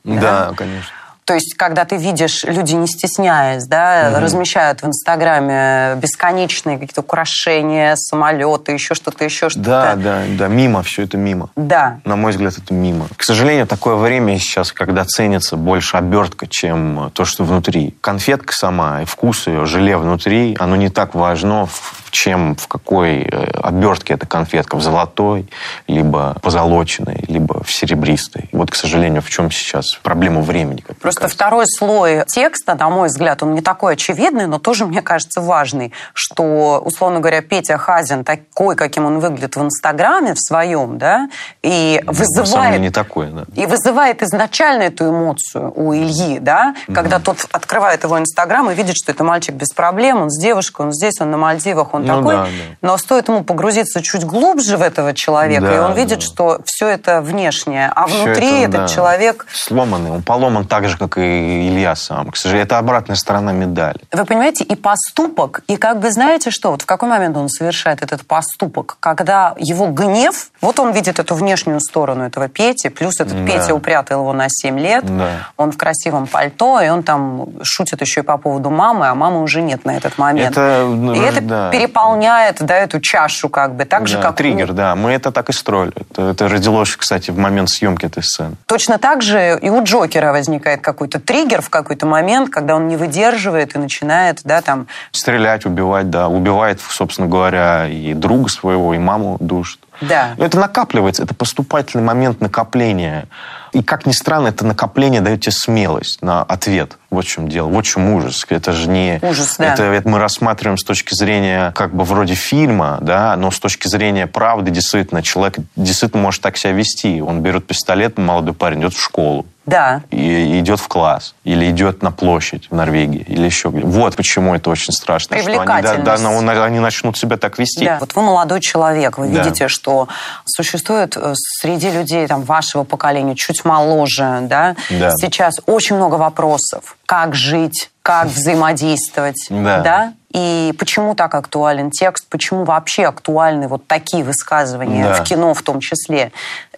[0.56, 0.88] конечно.
[1.24, 7.94] То есть, когда ты видишь, люди, не стесняясь, да, размещают в Инстаграме бесконечные какие-то украшения,
[7.96, 9.64] самолеты, еще что-то, еще что-то.
[9.64, 11.50] Да, да, да, мимо, все это мимо.
[11.54, 12.00] Да.
[12.04, 13.06] На мой взгляд, это мимо.
[13.16, 17.94] К сожалению, такое время сейчас, когда ценится больше обертка, чем то, что внутри.
[18.00, 23.22] Конфетка сама и вкус ее, желе внутри, оно не так важно, в- чем в какой
[23.22, 24.76] э, обертке эта конфетка.
[24.76, 25.48] В золотой,
[25.88, 28.48] либо позолоченной, либо в серебристой.
[28.52, 30.84] Вот, к сожалению, в чем сейчас проблема времени.
[31.00, 31.36] Просто кажется.
[31.36, 35.92] второй слой текста, на мой взгляд, он не такой очевидный, но тоже, мне кажется, важный,
[36.12, 41.28] что, условно говоря, Петя Хазин такой, каким он выглядит в Инстаграме в своем, да,
[41.62, 43.44] и деле вызывает не такое, да.
[43.54, 48.96] И вызывает изначально эту эмоцию у Ильи, да, когда тот открывает его Инстаграм и видит,
[48.96, 52.16] что это мальчик без проблем, он с девушкой, он здесь, он на Мальдивах, он Ну
[52.16, 52.34] такой.
[52.34, 52.48] да, да.
[52.82, 56.24] Но стоит ему погрузиться чуть глубже в этого человека, Да, и он видит, да.
[56.24, 59.46] что все это внешнее, а Всё внутри это, этот да, человек...
[59.52, 62.30] Сломанный, он поломан так же, как и Илья сам.
[62.30, 64.00] К сожалению, это обратная сторона медали.
[64.12, 68.02] Вы понимаете, и поступок, и как бы знаете что, вот в какой момент он совершает
[68.02, 73.44] этот поступок, когда его гнев, вот он видит эту внешнюю сторону этого Пети, плюс этот
[73.44, 73.46] Да.
[73.46, 75.48] Петя упрятал его на 7 лет, Да.
[75.56, 79.42] он в красивом пальто, и он там шутит еще и по поводу мамы, а мамы
[79.42, 80.52] уже нет на этот момент.
[80.52, 81.70] Это, ну, и это да.
[81.92, 84.36] Переполняет, да, эту чашу как бы, так же, Да, как...
[84.36, 84.94] триггер, да.
[84.94, 85.92] Мы это так и строили.
[86.10, 88.56] Это, это родилось, кстати, в момент съемки этой сцены.
[88.66, 92.96] Точно так же и у Джокера возникает какой-то триггер в какой-то момент, когда он не
[92.96, 96.28] выдерживает и начинает, да, там, Стрелять, убивать, да.
[96.28, 99.80] Убивает, собственно говоря, и друга своего, и маму душит.
[100.02, 100.34] Да.
[100.36, 103.28] Но это накапливается, это поступательный момент накопления.
[103.72, 106.98] И, как ни странно, это накопление дает тебе смелость на ответ.
[107.10, 108.44] Вот в чем дело, вот в чем ужас.
[108.48, 109.18] Это же не...
[109.22, 109.72] Ужас, да.
[109.72, 113.88] это, это мы рассматриваем с точки зрения как бы вроде фильма, да, но с точки
[113.88, 117.22] зрения правды действительно человек действительно может так себя вести.
[117.22, 122.02] Он берет пистолет, молодой парень, идет в школу, да, и идет в класс, или идет
[122.02, 125.36] на площадь в Норвегии, или еще где Вот почему это очень страшно.
[125.38, 126.22] Что они, да, да, Привлекательность.
[126.24, 127.84] ну, они начнут себя так вести.
[127.84, 127.98] Да.
[128.00, 129.42] Вот вы молодой человек, вы Да.
[129.42, 130.08] видите, что
[130.44, 135.10] существует э, среди людей там, вашего поколения, чуть моложе, да, Да.
[135.16, 136.96] сейчас очень много вопросов.
[137.06, 138.26] Как жить, как
[138.72, 140.12] взаимодействовать, Да.
[140.34, 145.14] И почему так актуален текст, почему вообще актуальны вот такие высказывания Да.
[145.14, 146.32] в кино в том числе.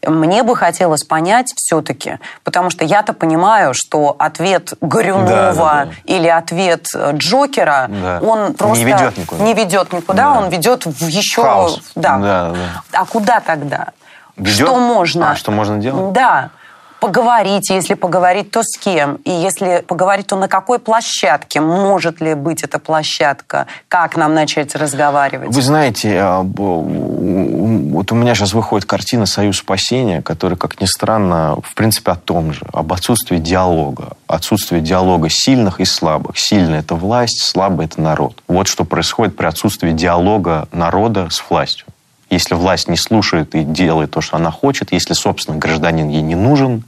[0.06, 5.90] Мне бы хотелось понять все-таки, потому что я-то понимаю, что ответ Горюнова Да, да, да.
[6.04, 8.20] или ответ э, Джокера, Да.
[8.22, 9.44] он Не просто ведет никуда.
[9.44, 10.38] не ведет никуда, Да.
[10.38, 11.42] он ведет в еще...
[11.42, 11.80] Хаос.
[11.94, 12.18] Да.
[12.18, 13.00] Да, да.
[13.00, 13.88] А куда тогда?
[14.36, 14.66] Ведет?
[14.68, 15.30] Что можно?
[15.30, 16.12] А, что можно делать?
[16.12, 16.50] Да.
[17.04, 19.16] Поговорить, если поговорить, то с кем?
[19.26, 21.60] И если поговорить, то на какой площадке?
[21.60, 23.66] Может ли быть эта площадка?
[23.88, 25.54] Как нам начать разговаривать?
[25.54, 31.58] Вы знаете, а, вот у меня сейчас выходит картина «Союз спасения», которая, как ни странно,
[31.62, 34.16] в принципе о том же, об отсутствии диалога.
[34.26, 36.38] Отсутствие диалога сильных и слабых.
[36.38, 38.42] Сильный– это власть, слабый– это народ.
[38.48, 41.84] Вот что происходит при отсутствии диалога народа с властью.
[42.30, 46.34] Если власть не слушает и делает то, что она хочет, если, собственно, гражданин ей не
[46.34, 46.82] нужен,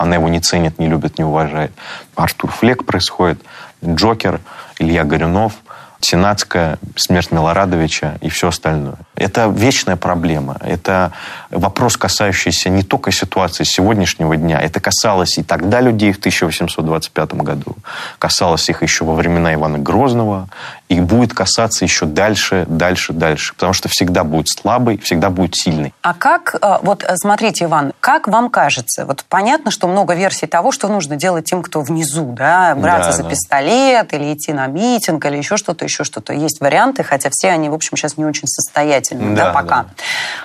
[0.00, 1.72] она его не ценит, не любит, не уважает.
[2.16, 3.38] Артур Флек происходит,
[3.84, 4.40] Джокер,
[4.78, 5.52] Илья Горюнов,
[6.00, 8.96] Сенатская, смерть Милорадовича и все остальное.
[9.16, 10.56] Это вечная проблема.
[10.60, 11.12] Это
[11.50, 14.60] вопрос, касающийся не только ситуации сегодняшнего дня.
[14.60, 17.76] Это касалось и тогда людей в 1825 году,
[18.18, 20.48] касалось их еще во времена Ивана Грозного,
[20.88, 23.54] и будет касаться еще дальше, дальше, дальше.
[23.54, 25.92] Потому что всегда будет слабый, всегда будет сильный.
[26.02, 30.46] А как, э, вот э, смотрите, Иван, как вам кажется, вот понятно, что много версий
[30.46, 33.30] того, что нужно делать тем, кто внизу, да, браться Да, за да.
[33.30, 36.32] пистолет или идти на митинг или еще что-то, еще что-то.
[36.32, 39.82] Есть варианты, хотя все они, в общем, сейчас не очень состоятельны, да, Да, пока.
[39.82, 39.88] да.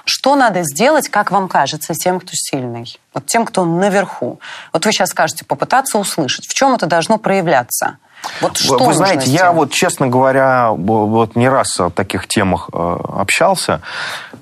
[0.06, 3.00] Что надо сделать, как вам кажется, тем, кто сильный?
[3.14, 4.40] Вот тем, кто наверху.
[4.74, 6.46] Вот вы сейчас скажете, попытаться услышать.
[6.48, 7.98] В чем это должно проявляться?
[8.42, 12.98] Вот что Вы, знаете, я вот, честно говоря, вот не раз о таких темах э,
[13.20, 13.82] общался.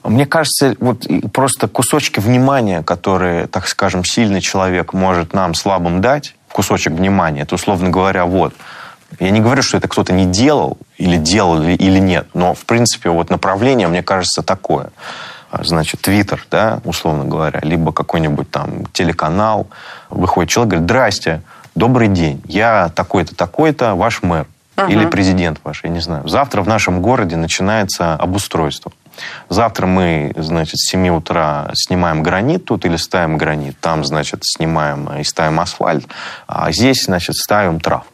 [0.03, 6.35] Мне кажется, вот просто кусочки внимания, которые, так скажем, сильный человек может нам слабым дать,
[6.51, 8.53] кусочек внимания, это, условно говоря, вот.
[9.19, 13.09] Я не говорю, что это кто-то не делал, или делал, или, нет, но, в принципе,
[13.09, 14.89] вот направление, мне кажется, такое.
[15.51, 19.67] А, Значит, Твиттер, да, условно говоря, либо какой-нибудь там телеканал,
[20.09, 21.41] выходит человек, говорит, здрасте,
[21.75, 24.47] добрый день, я такой-то, такой-то, ваш мэр.
[24.87, 26.27] Или президент ваш, я не знаю.
[26.27, 28.91] Завтра в нашем городе начинается обустройство.
[29.49, 33.79] Завтра мы, значит, с 7 утра снимаем гранит тут или ставим гранит.
[33.79, 36.07] Там, значит, снимаем и ставим асфальт.
[36.47, 38.12] А здесь, значит, ставим травку.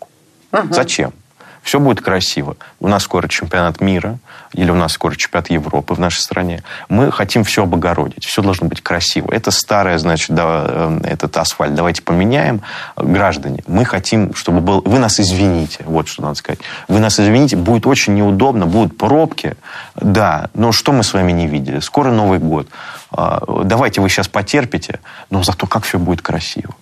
[0.69, 1.13] Зачем?
[1.62, 2.55] Все будет красиво.
[2.79, 4.17] У нас скоро чемпионат мира,
[4.53, 6.63] или у нас скоро чемпионат Европы в нашей стране.
[6.88, 8.25] Мы хотим все обогородить.
[8.25, 9.31] Все должно быть красиво.
[9.31, 11.75] Это старое, значит, да, э, этот асфальт.
[11.75, 12.62] Давайте поменяем.
[12.95, 14.81] Граждане, мы хотим, чтобы был...
[14.85, 15.83] Вы нас извините.
[15.85, 16.59] Вот что надо сказать.
[16.88, 17.57] Вы нас извините.
[17.57, 18.65] Будет очень неудобно.
[18.65, 19.55] Будут пробки.
[19.95, 21.79] Да, но что мы с вами не видели?
[21.79, 22.67] Скоро Новый год.
[23.12, 26.73] А, Давайте вы сейчас потерпите, но зато как все будет красиво.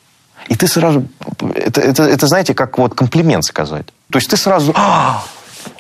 [0.50, 1.08] И ты сразу...
[1.56, 3.86] Это, это, это, знаете, как вот комплимент сказать.
[4.10, 4.74] То есть ты сразу...
[4.76, 5.24] «А,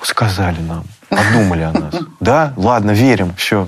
[0.03, 1.95] сказали нам, подумали о нас.
[2.19, 3.67] Да, ладно, верим, все.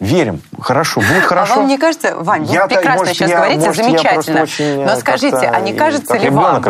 [0.00, 0.42] Верим.
[0.60, 1.54] Хорошо, будет хорошо.
[1.54, 4.42] А вам не кажется, Вань, вы прекрасно может, сейчас я- говорите, может, замечательно.
[4.42, 6.62] очень, Но э, скажите, как-то а не кажется ли вам...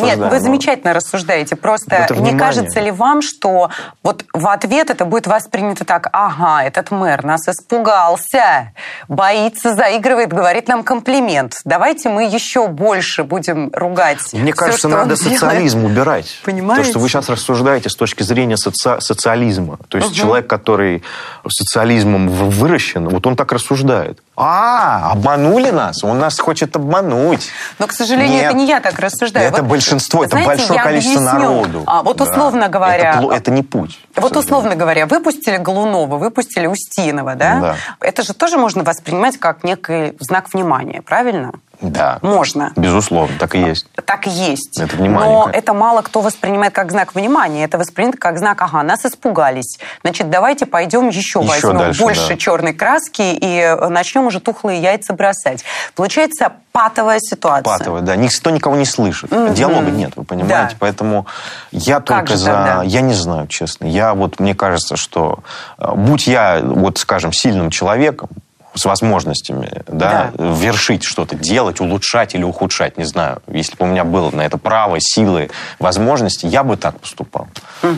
[0.00, 1.56] Нет, но- вы замечательно рассуждаете.
[1.56, 2.38] Просто Это не внимание.
[2.38, 3.70] кажется ли вам, что
[4.02, 8.72] вот в ответ это будет воспринято так, ага, этот мэр нас испугался,
[9.08, 11.54] боится, заигрывает, говорит нам комплимент.
[11.64, 15.38] Давайте мы еще больше будем ругать Мне всё, кажется, надо делает».
[15.40, 16.40] социализм убирать.
[16.44, 16.84] Понимаете?
[16.84, 19.78] То, что вы сейчас рассуждаете с точки зрения соци- социализма.
[19.88, 21.02] То есть человек, который
[21.48, 24.22] социализмом в- выращен, вот он так рассуждает.
[24.36, 27.48] А, обманули нас, он нас хочет обмануть.
[27.78, 28.44] Но, к сожалению, Нет.
[28.46, 29.48] это не я так рассуждаю.
[29.48, 31.40] Это Вот, большинство, это знаете, большое количество объясню.
[31.40, 31.82] народу.
[31.86, 32.24] А, вот Да.
[32.24, 33.18] условно говоря...
[33.20, 33.98] Это, это не путь.
[34.16, 37.60] Вот условно говоря, выпустили Голунова, выпустили Устинова, да?
[37.60, 37.76] Да.
[38.00, 41.52] Это же тоже можно воспринимать как некий знак внимания, правильно?
[41.80, 42.18] Да.
[42.22, 42.72] Можно.
[42.76, 43.86] Безусловно, так и есть.
[44.04, 44.78] Так и есть.
[44.78, 47.64] Это внимание Но это мало кто воспринимает как знак внимания.
[47.64, 49.78] Это воспринято как знак, ага, нас испугались.
[50.02, 52.36] Значит, давайте пойдем еще, Еще возьмем дальше, больше да.
[52.36, 55.64] черной краски и э, начнем уже тухлые яйца бросать.
[55.94, 57.62] Получается патовая ситуация.
[57.62, 58.16] Патовая, да.
[58.16, 59.30] Никто никого не слышит.
[59.30, 60.72] Диалога нет, вы понимаете?
[60.72, 60.76] Да.
[60.78, 61.26] Поэтому
[61.72, 62.52] я Как только за...
[62.52, 62.82] тогда?
[62.84, 63.86] Я не знаю, честно.
[63.86, 65.40] Я вот, мне кажется, что
[65.78, 68.28] э, будь я, вот скажем, сильным человеком,
[68.74, 73.42] с возможностями, да, вершить что-то, делать, улучшать или ухудшать, не знаю.
[73.48, 77.48] Если бы у меня было на это право, силы, возможности, я бы так поступал.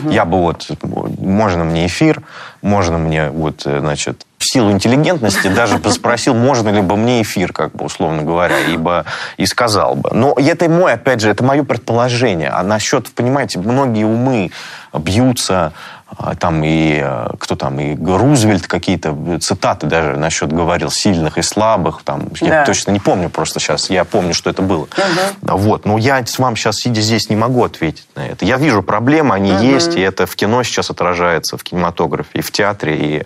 [0.09, 0.67] Я бы вот,
[1.19, 2.23] можно мне эфир,
[2.61, 7.21] можно мне вот, э, значит, в силу интеллигентности даже бы спросил, можно ли бы мне
[7.21, 9.05] эфир, как бы, условно говоря, ибо
[9.37, 10.09] и сказал бы.
[10.13, 12.49] Но это мой, опять же, это мое предположение.
[12.49, 14.51] А насчет, понимаете, многие умы
[14.93, 15.73] бьются,
[16.39, 22.01] там и э, кто там, и Рузвельт какие-то цитаты даже насчет говорил сильных и слабых,
[22.03, 22.45] там, Да.
[22.47, 24.87] я точно не помню просто сейчас, я помню, что это было.
[25.41, 28.45] Вот, но я с вам сейчас, сидя здесь, не могу ответить на это.
[28.45, 32.51] Я вижу проблемы, они есть, и это в кино сейчас отражается, в кинематографе, и в
[32.51, 33.23] театре, и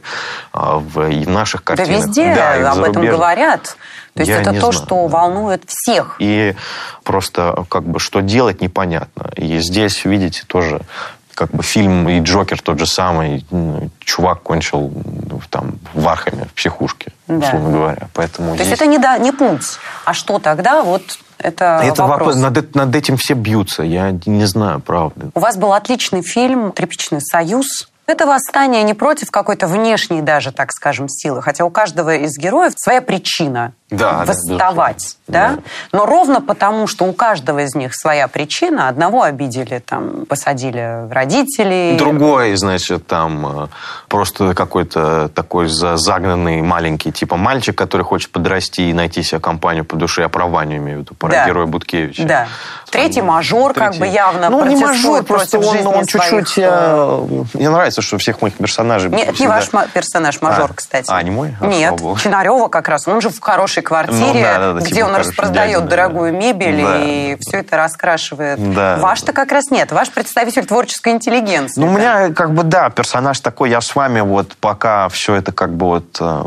[0.53, 2.05] а, в и в наших Да картинах.
[2.05, 3.77] везде Да, и об этом говорят.
[4.13, 5.07] То есть Я это то, знаю, что да.
[5.07, 6.15] волнует всех.
[6.17, 6.55] И
[7.03, 9.29] просто как бы что делать непонятно.
[9.35, 10.81] И здесь, видите, тоже
[11.37, 13.45] как бы фильм и Джокер тот же самый.
[13.51, 14.91] ну, Чувак кончил
[15.29, 17.35] ну, там в Архаме, в психушке, Да.
[17.45, 18.07] условно говоря.
[18.13, 18.79] Поэтому То есть здесь...
[18.79, 19.77] это не, да, не путь.
[20.05, 20.81] А что тогда?
[20.81, 21.03] Вот
[21.37, 22.35] это, Это вопрос.
[22.35, 22.35] вопрос.
[22.37, 23.83] Над, над этим все бьются.
[23.83, 25.29] Я не знаю, правда.
[25.35, 27.87] У вас был отличный фильм «Тряпичный союз».
[28.07, 31.41] Это восстание не против какой-то внешней даже, так скажем, силы.
[31.43, 34.95] Хотя у каждого из героев своя причина Да, да, восставать.
[34.97, 35.17] безусловно.
[35.27, 35.49] Да?
[35.49, 35.59] Да.
[35.93, 38.89] Но ровно потому, что у каждого из них своя причина.
[38.89, 41.97] Одного обидели, там, посадили родителей.
[41.97, 43.67] Другой, значит, там э,
[44.09, 49.85] просто какой-то такой за- загнанный маленький типа мальчик, который хочет подрасти и найти себе компанию
[49.85, 51.45] по душе, я про Ваню имею в виду, про Да.
[51.47, 52.23] героя Буткевича.
[52.25, 52.47] Да.
[52.91, 56.57] Третий мажор, как бы явно Ну, не мажор, просто он, он своих, чуть-чуть...
[56.57, 59.09] э, э, Мне нравится, что всех моих персонажей...
[59.11, 60.73] Нет, не всегда- ваш ма- персонаж, мажор, А.
[60.73, 61.05] кстати.
[61.09, 61.55] А, не мой?
[61.61, 61.99] А, Нет.
[62.21, 63.07] Чинарева как раз.
[63.07, 65.87] Он же в хорошей квартире, Ну, да, да, да, где типа он распродает дядя, да.
[65.89, 68.73] дорогую мебель Да, и да, все это раскрашивает.
[68.73, 68.97] Да.
[68.97, 69.91] Ваш-то как раз нет.
[69.91, 71.79] Ваш представитель творческой интеллигенции.
[71.79, 71.99] Ну, у да.
[71.99, 75.85] меня, как бы, да, персонаж такой, я с вами вот пока все это как бы
[75.87, 76.43] вот э,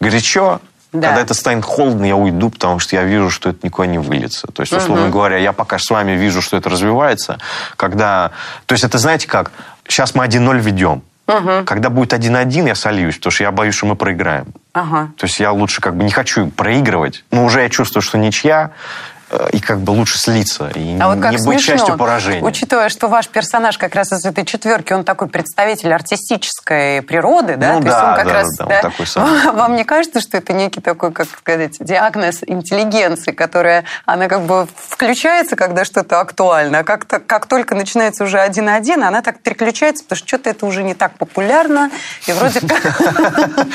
[0.00, 0.60] горячо,
[0.92, 1.08] Да.
[1.08, 4.46] когда это станет холодно, я уйду, потому что я вижу, что это никуда не выльется.
[4.48, 7.38] То есть, условно говоря, я пока с вами вижу, что это развивается,
[7.76, 8.30] когда...
[8.66, 9.52] То есть, это знаете как?
[9.86, 11.02] Сейчас мы 1-0 ведем.
[11.66, 14.46] Когда будет 1-1, я сольюсь, потому что я боюсь, что мы проиграем.
[14.72, 15.12] Ага.
[15.16, 18.72] То есть я лучше как бы не хочу проигрывать, но уже я чувствую, что ничья,
[19.52, 22.42] и как бы лучше слиться, и А вот как не быть смешно, частью поражения.
[22.42, 27.74] учитывая, что ваш персонаж как раз из этой четверки, он такой представитель артистической природы, да?
[27.74, 29.52] Ну То есть да, он как да, раз, да, он такой самый.
[29.52, 34.66] Вам не кажется, что это некий такой, как сказать, диагноз интеллигенции, которая, она как бы
[34.88, 40.04] включается, когда что-то актуально, а как, -то, как только начинается уже один-один, она так переключается,
[40.04, 41.90] потому что что-то это уже не так популярно,
[42.26, 42.98] и вроде как...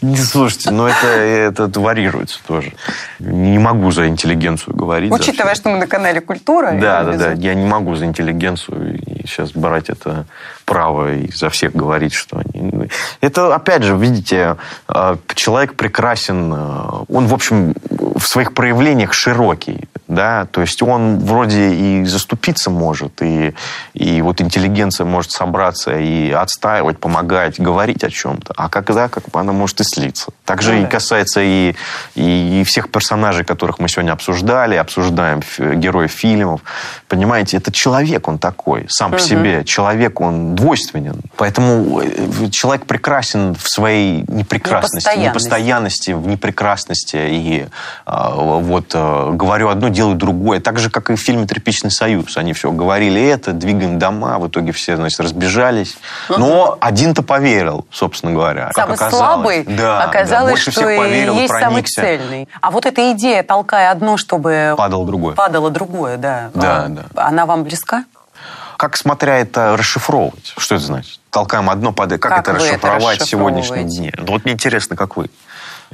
[0.00, 2.72] Не, слушайте, но это, это варьируется тоже.
[3.18, 4.93] Не могу за интеллигенцию говорить.
[5.00, 6.72] За Учитывая, что мы на канале «Культура».
[6.80, 7.32] Да, да, да.
[7.32, 10.26] Я не могу за интеллигенцию и сейчас брать это
[10.64, 12.88] право и за всех говорить, что они...
[13.20, 14.56] Это, опять же, видите,
[14.88, 17.74] э, человек прекрасен, э, он, в общем,
[18.14, 23.54] в своих проявлениях широкий, да, то есть он вроде и заступиться может, и,
[23.94, 29.40] и вот интеллигенция может собраться и отстаивать, помогать, говорить о чем-то, а когда как бы
[29.40, 30.32] она может и слиться.
[30.44, 30.88] Также Ну и да.
[30.88, 31.74] касается и,
[32.14, 36.60] и, и всех персонажей, которых мы сегодня обсуждали, обсуждаем ф- героев фильмов.
[37.08, 39.64] Понимаете, это человек он такой, сам по себе.
[39.64, 41.20] Человек он двойственен.
[41.36, 45.28] Поэтому э, человек прекрасен в своей непрекрасности, Непостоянности.
[45.28, 47.16] непостоянности, в непрекрасности.
[47.16, 47.66] И
[48.06, 50.60] вот э, говорю одно, делаю другое.
[50.60, 52.36] Так же, как и в фильме «Тряпичный союз».
[52.36, 55.96] Они все говорили это, двигаем дома, в итоге все, значит, разбежались.
[56.28, 58.66] Но один-то поверил, собственно говоря.
[58.74, 59.16] как Самый оказалось.
[59.16, 62.00] слабый Да, да, оказалось, больше что всех поверил, есть самый проникся.
[62.02, 62.48] цельный.
[62.60, 65.34] А вот эта идея, толкая одно, чтобы Падало другое.
[65.34, 66.50] падало другое, да.
[66.54, 67.04] Да, А, да.
[67.16, 68.04] Она вам близка?
[68.76, 70.52] Как смотря это расшифровывать?
[70.58, 71.20] Что это значит?
[71.30, 72.20] Толкаем одно, падает.
[72.20, 74.12] Как, Как это вы это расшифровать в сегодняшнем дне?
[74.18, 75.30] Ну, Вот мне интересно, как вы.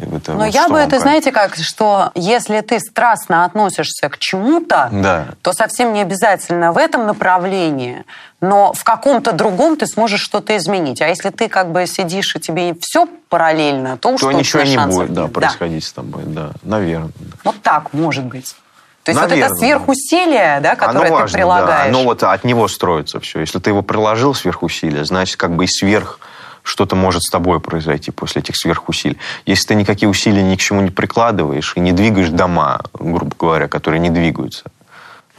[0.01, 1.01] Это Но вот я бы это, кажется?
[1.01, 5.27] знаете, как, что если ты страстно относишься к чему-то, Да.
[5.43, 8.05] то совсем не обязательно в этом направлении,
[8.41, 11.01] но в каком-то другом ты сможешь что-то изменить.
[11.03, 14.63] А если ты как бы сидишь и тебе все параллельно, то уж То точно ничего
[14.63, 16.23] не будет да, происходить с тобой.
[16.27, 17.11] Да, наверное.
[17.19, 17.37] да.
[17.45, 18.55] Вот так может быть.
[19.03, 21.93] То есть вот Наверное, это сверхусилие, да, которое оно ты важно, прилагаешь.
[21.93, 23.41] Да, оно вот от него строится все.
[23.41, 26.21] Если ты его приложил сверхусилия, значит, как бы и сверх
[26.63, 29.19] что-то может с тобой произойти после этих сверхусилий.
[29.47, 33.69] Если ты никакие усилия ни к чему не прикладываешь и не двигаешь дома, грубо говоря,
[33.69, 34.65] которые не двигаются,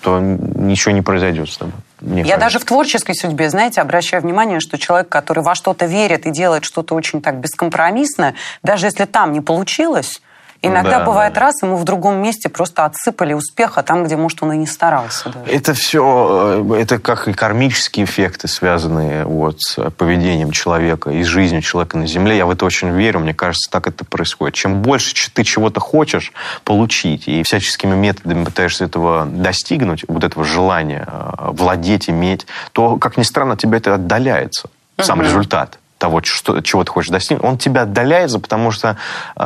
[0.01, 1.75] то ничего не произойдет с тобой.
[2.01, 2.39] мне Я кажется.
[2.39, 6.63] даже в творческой судьбе, знаете, обращаю внимание, что человек, который во что-то верит и делает
[6.65, 10.21] что-то очень так бескомпромиссно, даже если там не получилось,
[10.61, 11.41] иногда Да, бывает да.
[11.41, 15.29] раз, ему в другом месте просто отсыпали успеха там, где, может, он и не старался
[15.29, 15.51] даже.
[15.51, 21.61] Это все, это как и кармические эффекты, связанные вот с поведением человека и с жизнью
[21.61, 22.37] человека на Земле.
[22.37, 24.55] Я в это очень верю, мне кажется, так это происходит.
[24.55, 26.31] Чем больше ты чего-то хочешь
[26.63, 33.17] получить и всяческими методами пытаешься этого достигнуть, вот этого желания э, владеть, иметь, то, как
[33.17, 34.69] ни странно, тебя это отдаляется,
[34.99, 38.97] сам результат того, что, чего ты хочешь достигнуть, он тебя отдаляется, потому что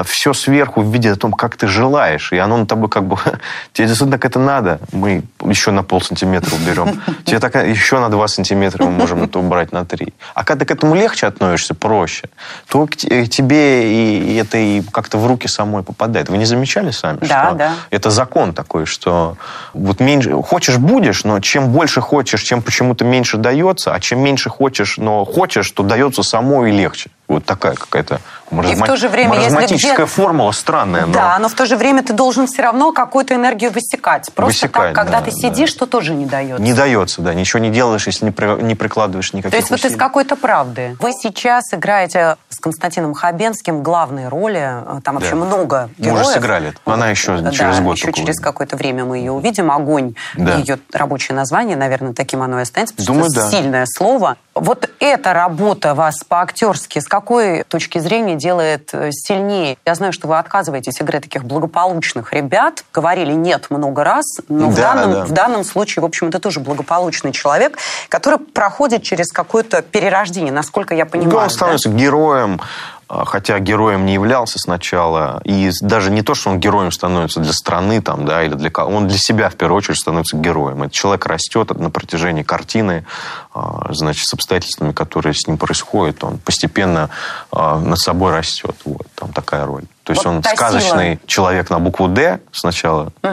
[0.05, 3.17] все сверху видит о том, как ты желаешь, и оно на тобой как бы...
[3.73, 7.01] Тебе действительно так это надо, мы еще на пол сантиметра уберем.
[7.25, 10.13] Тебе так еще на два сантиметра мы можем это убрать на три.
[10.33, 12.29] А когда ты к этому легче относишься, проще,
[12.69, 16.29] то к те- тебе и, и это и как-то в руки самой попадает.
[16.29, 17.71] Вы не замечали сами, Да, что да.
[17.91, 19.35] это закон такой, что
[19.73, 24.49] вот меньше хочешь будешь, но чем больше хочешь, чем почему-то меньше дается, а чем меньше
[24.49, 27.09] хочешь, но хочешь, то дается само и легче.
[27.27, 28.19] Вот такая какая-то
[28.51, 31.07] И в то же время, маразматическая где- формула странная.
[31.07, 34.31] но- Да, но в то же время ты должен все равно какую-то энергию высекать.
[34.35, 36.61] Просто Высекать, так, когда да, ты сидишь, то тоже не дается.
[36.61, 37.33] Не дается, да.
[37.33, 39.97] Ничего не делаешь, если не, при- не прикладываешь никаких То есть вот из усилий.
[39.97, 40.95] какой-то правды.
[40.99, 44.61] Вы сейчас играете с Константином Хабенским главные роли.
[44.97, 45.35] э, Там вообще Да.
[45.37, 46.21] много Мы героев.
[46.21, 49.71] уже сыграли она еще Да, через год еще через какое-то время мы ее увидим.
[49.71, 50.57] «Огонь» Да.
[50.57, 53.57] ее рабочее название, наверное, таким оно и останется, потому Думаю, что это да.
[53.57, 54.37] сильное слово.
[54.55, 59.77] Вот эта работа вас по-актерски с какой точки зрения делает э, сильнее?
[59.85, 62.85] Я знаю, что вы отказываетесь играть таких благополучных ребят.
[62.93, 65.25] Говорили «нет» много раз, но в, Да, данном, да.
[65.25, 67.77] в данном случае, в общем, это тоже благополучный человек,
[68.07, 71.31] который проходит через какое-то перерождение, насколько я понимаю.
[71.31, 71.49] Да, он да?
[71.49, 75.41] становится героем, а, хотя героем не являлся сначала.
[75.43, 78.95] И даже не то, что он героем становится для страны там, да, или для кого.
[78.95, 80.83] Он для себя, в первую очередь, становится героем.
[80.83, 83.05] Этот человек растет на протяжении картины,
[83.53, 86.23] а, значит, с обстоятельствами, которые с ним происходят.
[86.23, 87.09] Он постепенно
[87.51, 88.75] а, над собой растет.
[88.85, 89.83] Вот, там такая роль.
[90.03, 90.57] То есть Вот он та сила.
[90.57, 93.11] сказочный человек на букву «Д» сначала,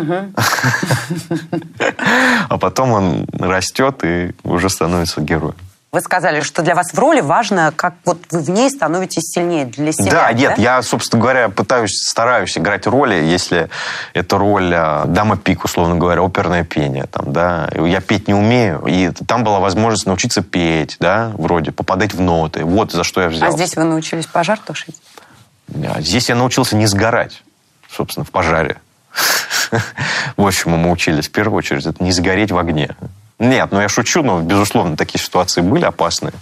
[2.48, 5.54] а потом он растет и уже становится героем.
[5.94, 9.66] Вы сказали, что для вас в роли важно, как вот вы в ней становитесь сильнее
[9.66, 10.10] для себя.
[10.10, 13.68] Да, нет, я, собственно говоря, пытаюсь, стараюсь играть роли, если
[14.14, 17.04] это роль а, дама пик, условно говоря, оперное пение.
[17.04, 17.68] Там, да.
[17.74, 22.64] Я петь не умею, и там была возможность научиться петь, да, вроде, попадать в ноты.
[22.64, 23.50] Вот за что я взял.
[23.50, 24.96] А здесь вы научились пожар тушить?
[25.98, 27.42] Здесь я научился не сгорать,
[27.90, 28.80] собственно, в пожаре.
[30.38, 32.96] Вот чему мы учились в первую очередь, это не сгореть в огне.
[33.42, 36.32] Нет, ну я шучу, но, безусловно, такие ситуации были опасные.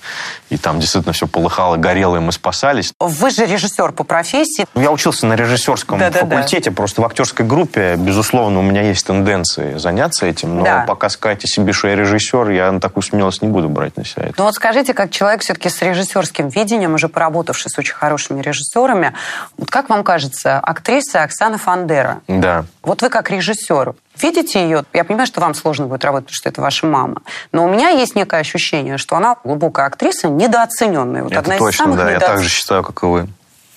[0.50, 2.92] И там действительно все полыхало, горело, и мы спасались.
[3.00, 4.66] Вы же режиссер по профессии.
[4.74, 6.26] Я учился на режиссерском Да-да-да.
[6.26, 10.84] факультете, просто в актерской группе, безусловно, у меня есть тенденции заняться этим, но Да.
[10.86, 14.04] пока сказать о себе, что я режиссер, я на такую смелость не буду брать на
[14.04, 14.30] себя.
[14.36, 19.14] Ну вот скажите, как человек все-таки с режиссерским видением, уже поработавший с очень хорошими режиссерами,
[19.56, 22.64] вот как вам кажется, актриса Оксана Фандера, Да.
[22.82, 24.84] Вот вы как режиссер, видите ее?
[24.92, 27.22] Я понимаю, что вам сложно будет работать, потому что это ваша мама.
[27.52, 31.22] Но у меня есть некое ощущение, что она глубокая актриса, недооцененная.
[31.24, 33.28] Вот Это одна из точно, самых да, я недооц- так же считаю, как и вы.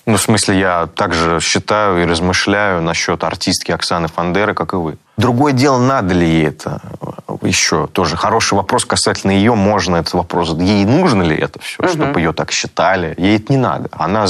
[0.06, 4.98] Ну, в смысле, я также считаю и размышляю насчет артистки Оксаны Фандеры, как и вы.
[5.16, 6.80] Другое дело, надо ли ей это
[7.46, 10.54] еще тоже хороший вопрос касательно ее, можно этот вопрос.
[10.54, 13.14] Ей нужно ли это все, чтобы ее так считали?
[13.18, 13.88] Ей это не надо.
[13.92, 14.26] Она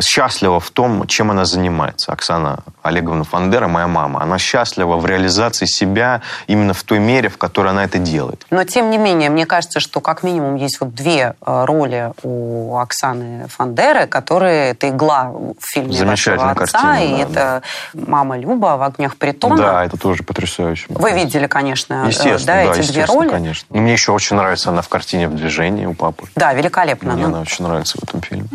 [0.00, 2.12] счастлива в том, чем она занимается.
[2.12, 7.38] Оксана Олеговна Фандера, моя мама, она счастлива в реализации себя именно в той мере, в
[7.38, 8.46] которой она это делает.
[8.50, 12.76] Но, тем не менее, мне кажется, что как минимум есть вот две э, роли у
[12.76, 17.62] Оксаны Фандеры, которые это игла в фильме Замечательная вашего отца, картина, и да, это
[17.94, 19.56] «Мама Люба» в «Огнях притона».
[19.56, 20.86] Да, это тоже потрясающе.
[20.88, 23.28] Вы видели, конечно, э, Естественно, да, да, эти две роли.
[23.28, 23.66] конечно.
[23.74, 26.24] И мне еще очень нравится она в картине «В движении» у папы.
[26.36, 27.12] Да, великолепно.
[27.14, 28.46] Мне Ну, она очень нравится в этом фильме.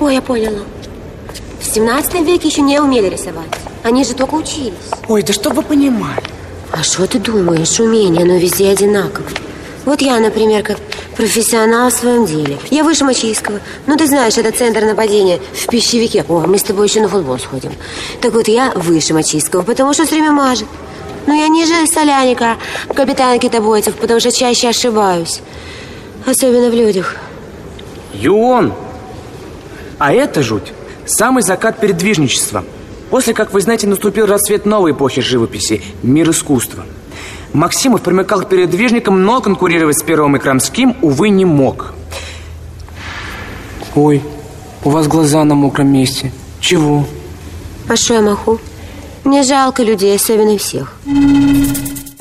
[0.00, 0.60] Ой, я поняла.
[1.60, 3.46] В 17 веке еще не умели рисовать.
[3.84, 4.74] Они же только учились.
[5.08, 6.22] Ой, да что вы понимали?
[6.72, 7.78] А что ты думаешь?
[7.78, 9.26] Умение, оно везде одинаково.
[9.84, 10.78] Вот я, например, как
[11.16, 12.58] профессионал в своем деле.
[12.70, 13.60] Я выше Мачийского.
[13.86, 16.24] Ну, ты знаешь, это центр нападения в пищевике.
[16.28, 17.72] О, мы с тобой еще на футбол сходим.
[18.20, 20.68] Так вот, я выше Мачийского, потому что все время мажет.
[21.26, 22.56] Ну, я ниже Соляника,
[22.94, 25.40] капитана китобойцев, потому что чаще ошибаюсь.
[26.26, 27.16] Особенно в людях.
[28.14, 28.72] Юон!
[29.98, 30.72] А это жуть.
[31.06, 32.64] Самый закат передвижничества.
[33.10, 36.84] После, как вы знаете, наступил расцвет новой эпохи живописи– мир искусства.
[37.52, 41.92] Максимов примыкал к передвижникам, но конкурировать с Первым и Крамским, увы, не мог.
[43.94, 44.22] Ой,
[44.84, 46.32] у вас глаза на мокром месте.
[46.60, 47.06] Чего?
[47.88, 48.58] А что я маху?
[49.24, 50.96] Мне жалко людей, особенно всех.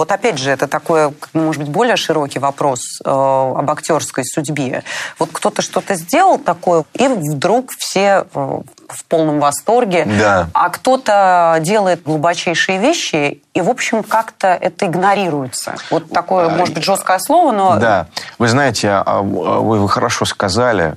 [0.01, 4.83] Вот опять же, это такой, может быть, более широкий вопрос э, об актерской судьбе.
[5.19, 10.05] Вот кто-то что-то сделал такое, и вдруг все э, в полном восторге.
[10.05, 10.49] Да.
[10.55, 15.75] А кто-то делает глубочайшие вещи, и, в общем, как-то это игнорируется.
[15.91, 17.75] Вот такое, может быть, жесткое слово, но...
[17.75, 18.07] Да.
[18.39, 20.95] Вы знаете, а, а, вы, хорошо сказали.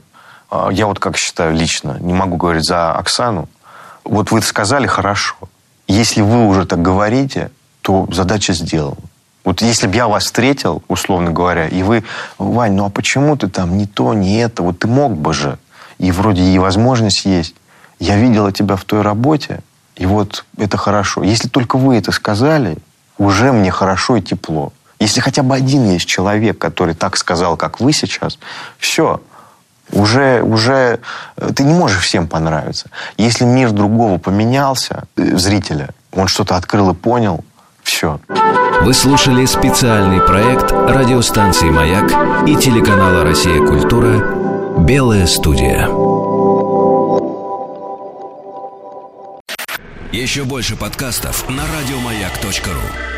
[0.51, 3.51] А, Я вот как считаю лично, не могу говорить за Оксану.
[4.03, 5.37] Вот вы сказали хорошо.
[5.89, 7.51] Если вы уже так говорите,
[7.85, 8.97] то задача сделана.
[9.45, 12.03] Вот если бы я вас встретил, условно говоря, и вы,
[12.39, 14.63] Вань, ну а почему ты там не то, не это?
[14.63, 15.59] Вот ты мог бы же.
[15.99, 17.55] И вроде и возможность есть.
[18.01, 19.61] Я видела тебя в той работе,
[19.97, 21.23] и вот это хорошо.
[21.23, 22.79] Если только вы это сказали,
[23.19, 24.73] уже мне хорошо и тепло.
[24.99, 28.39] Если хотя бы один есть человек, который так сказал, как вы сейчас,
[28.79, 29.21] все.
[29.93, 31.01] Уже, уже
[31.37, 32.89] э, ты не можешь всем понравиться.
[33.19, 37.45] Если мир другого поменялся, э, зрителя, он что-то открыл и понял,
[37.85, 38.19] все.
[38.83, 42.11] Вы слушали специальный проект радиостанции «Маяк»
[42.49, 43.59] и телеканала «Россия.
[43.59, 45.87] Культура» «Белая студия».
[50.13, 53.14] Еще больше подкастов на радиомаяк.ру